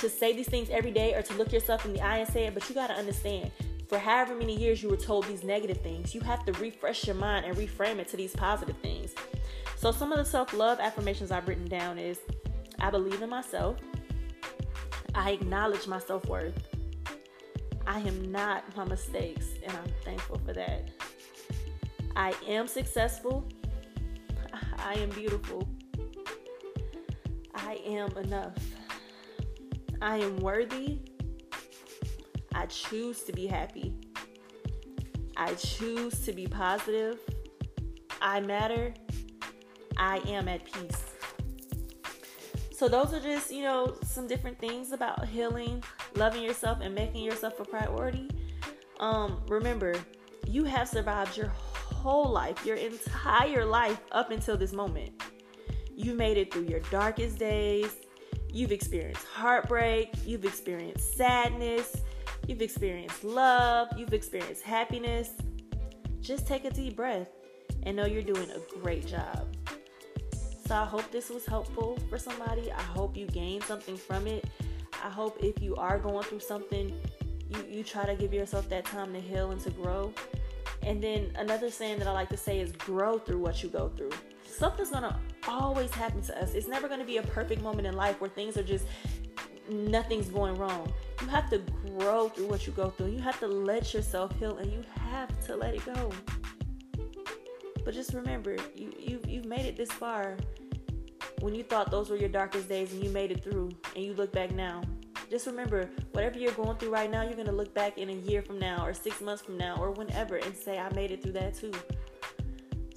to 0.00 0.10
say 0.10 0.32
these 0.32 0.48
things 0.48 0.68
every 0.70 0.90
day 0.90 1.14
or 1.14 1.22
to 1.22 1.34
look 1.34 1.52
yourself 1.52 1.84
in 1.84 1.92
the 1.92 2.00
eye 2.00 2.18
and 2.18 2.28
say 2.28 2.46
it, 2.46 2.54
but 2.54 2.68
you 2.68 2.74
got 2.74 2.88
to 2.88 2.94
understand 2.94 3.50
for 3.90 3.98
however 3.98 4.36
many 4.36 4.56
years 4.56 4.84
you 4.84 4.88
were 4.88 4.96
told 4.96 5.26
these 5.26 5.42
negative 5.42 5.78
things, 5.78 6.14
you 6.14 6.20
have 6.20 6.44
to 6.44 6.52
refresh 6.52 7.08
your 7.08 7.16
mind 7.16 7.44
and 7.44 7.56
reframe 7.56 7.98
it 7.98 8.06
to 8.06 8.16
these 8.16 8.32
positive 8.32 8.76
things. 8.76 9.12
So, 9.76 9.90
some 9.90 10.12
of 10.12 10.18
the 10.18 10.24
self 10.24 10.54
love 10.54 10.78
affirmations 10.78 11.32
I've 11.32 11.48
written 11.48 11.66
down 11.66 11.98
is 11.98 12.20
I 12.78 12.90
believe 12.90 13.20
in 13.20 13.28
myself, 13.28 13.78
I 15.12 15.32
acknowledge 15.32 15.88
my 15.88 15.98
self 15.98 16.24
worth. 16.26 16.54
I 17.84 17.98
am 17.98 18.30
not 18.30 18.64
my 18.76 18.84
mistakes, 18.84 19.48
and 19.64 19.76
I'm 19.76 19.92
thankful 20.04 20.40
for 20.46 20.52
that. 20.52 20.88
I 22.14 22.32
am 22.46 22.68
successful. 22.68 23.44
I 24.78 24.94
am 24.94 25.10
beautiful. 25.10 25.66
I 27.56 27.80
am 27.84 28.16
enough. 28.18 28.54
I 30.02 30.16
am 30.18 30.36
worthy. 30.38 31.00
I 32.54 32.66
choose 32.66 33.22
to 33.24 33.32
be 33.32 33.46
happy. 33.46 33.94
I 35.36 35.54
choose 35.54 36.20
to 36.24 36.32
be 36.32 36.46
positive. 36.46 37.18
I 38.20 38.40
matter, 38.40 38.92
I 39.96 40.18
am 40.28 40.48
at 40.48 40.64
peace. 40.64 41.04
So, 42.72 42.88
those 42.88 43.12
are 43.12 43.20
just, 43.20 43.50
you 43.50 43.62
know, 43.62 43.96
some 44.02 44.26
different 44.26 44.58
things 44.58 44.92
about 44.92 45.26
healing, 45.28 45.82
loving 46.14 46.42
yourself, 46.42 46.78
and 46.80 46.94
making 46.94 47.22
yourself 47.22 47.60
a 47.60 47.64
priority. 47.64 48.28
Um, 49.00 49.42
remember, 49.48 49.94
you 50.46 50.64
have 50.64 50.88
survived 50.88 51.36
your 51.36 51.48
whole 51.48 52.30
life, 52.30 52.64
your 52.64 52.76
entire 52.76 53.64
life 53.64 54.00
up 54.12 54.30
until 54.30 54.56
this 54.56 54.72
moment. 54.72 55.22
You 55.94 56.14
made 56.14 56.38
it 56.38 56.52
through 56.52 56.64
your 56.64 56.80
darkest 56.90 57.38
days. 57.38 57.94
You've 58.52 58.72
experienced 58.72 59.26
heartbreak. 59.26 60.12
You've 60.26 60.44
experienced 60.44 61.16
sadness. 61.16 61.96
You've 62.46 62.62
experienced 62.62 63.22
love. 63.22 63.88
You've 63.96 64.12
experienced 64.12 64.62
happiness. 64.62 65.30
Just 66.20 66.46
take 66.46 66.64
a 66.64 66.70
deep 66.70 66.96
breath 66.96 67.28
and 67.84 67.96
know 67.96 68.06
you're 68.06 68.22
doing 68.22 68.50
a 68.50 68.78
great 68.80 69.06
job. 69.06 69.46
So 70.66 70.74
I 70.74 70.84
hope 70.84 71.10
this 71.10 71.30
was 71.30 71.46
helpful 71.46 71.98
for 72.08 72.18
somebody. 72.18 72.70
I 72.72 72.82
hope 72.82 73.16
you 73.16 73.26
gained 73.26 73.64
something 73.64 73.96
from 73.96 74.26
it. 74.26 74.44
I 75.02 75.10
hope 75.10 75.38
if 75.42 75.62
you 75.62 75.74
are 75.76 75.98
going 75.98 76.24
through 76.24 76.40
something, 76.40 76.92
you, 77.48 77.64
you 77.68 77.84
try 77.84 78.04
to 78.06 78.14
give 78.14 78.32
yourself 78.32 78.68
that 78.68 78.84
time 78.84 79.12
to 79.12 79.20
heal 79.20 79.50
and 79.50 79.60
to 79.62 79.70
grow. 79.70 80.12
And 80.82 81.02
then 81.02 81.32
another 81.36 81.70
saying 81.70 81.98
that 81.98 82.08
I 82.08 82.12
like 82.12 82.28
to 82.30 82.36
say 82.36 82.60
is 82.60 82.72
grow 82.72 83.18
through 83.18 83.38
what 83.38 83.62
you 83.62 83.68
go 83.68 83.88
through. 83.88 84.10
Something's 84.50 84.90
gonna 84.90 85.18
always 85.48 85.90
happen 85.92 86.22
to 86.22 86.42
us. 86.42 86.54
It's 86.54 86.68
never 86.68 86.88
gonna 86.88 87.04
be 87.04 87.18
a 87.18 87.22
perfect 87.22 87.62
moment 87.62 87.86
in 87.86 87.94
life 87.94 88.20
where 88.20 88.30
things 88.30 88.56
are 88.56 88.62
just 88.62 88.84
nothing's 89.70 90.28
going 90.28 90.56
wrong. 90.56 90.92
You 91.22 91.28
have 91.28 91.48
to 91.50 91.58
grow 91.98 92.28
through 92.28 92.46
what 92.46 92.66
you 92.66 92.72
go 92.72 92.90
through. 92.90 93.08
You 93.08 93.20
have 93.20 93.38
to 93.40 93.46
let 93.46 93.94
yourself 93.94 94.36
heal 94.38 94.58
and 94.58 94.70
you 94.70 94.82
have 95.10 95.28
to 95.46 95.56
let 95.56 95.74
it 95.74 95.84
go. 95.86 96.10
But 97.84 97.94
just 97.94 98.12
remember, 98.12 98.56
you, 98.74 98.92
you 98.98 99.20
you've 99.26 99.46
made 99.46 99.64
it 99.64 99.76
this 99.76 99.90
far 99.90 100.36
when 101.40 101.54
you 101.54 101.62
thought 101.62 101.90
those 101.90 102.10
were 102.10 102.16
your 102.16 102.28
darkest 102.28 102.68
days 102.68 102.92
and 102.92 103.02
you 103.02 103.10
made 103.10 103.30
it 103.30 103.42
through 103.42 103.70
and 103.94 104.04
you 104.04 104.12
look 104.14 104.32
back 104.32 104.52
now. 104.52 104.82
Just 105.30 105.46
remember, 105.46 105.88
whatever 106.12 106.38
you're 106.38 106.52
going 106.52 106.76
through 106.76 106.90
right 106.90 107.10
now, 107.10 107.22
you're 107.22 107.36
gonna 107.36 107.52
look 107.52 107.72
back 107.72 107.98
in 107.98 108.10
a 108.10 108.14
year 108.14 108.42
from 108.42 108.58
now 108.58 108.84
or 108.84 108.92
six 108.92 109.20
months 109.20 109.42
from 109.42 109.56
now 109.56 109.76
or 109.80 109.92
whenever 109.92 110.36
and 110.36 110.56
say, 110.56 110.78
I 110.78 110.92
made 110.94 111.12
it 111.12 111.22
through 111.22 111.32
that 111.32 111.54
too. 111.54 111.72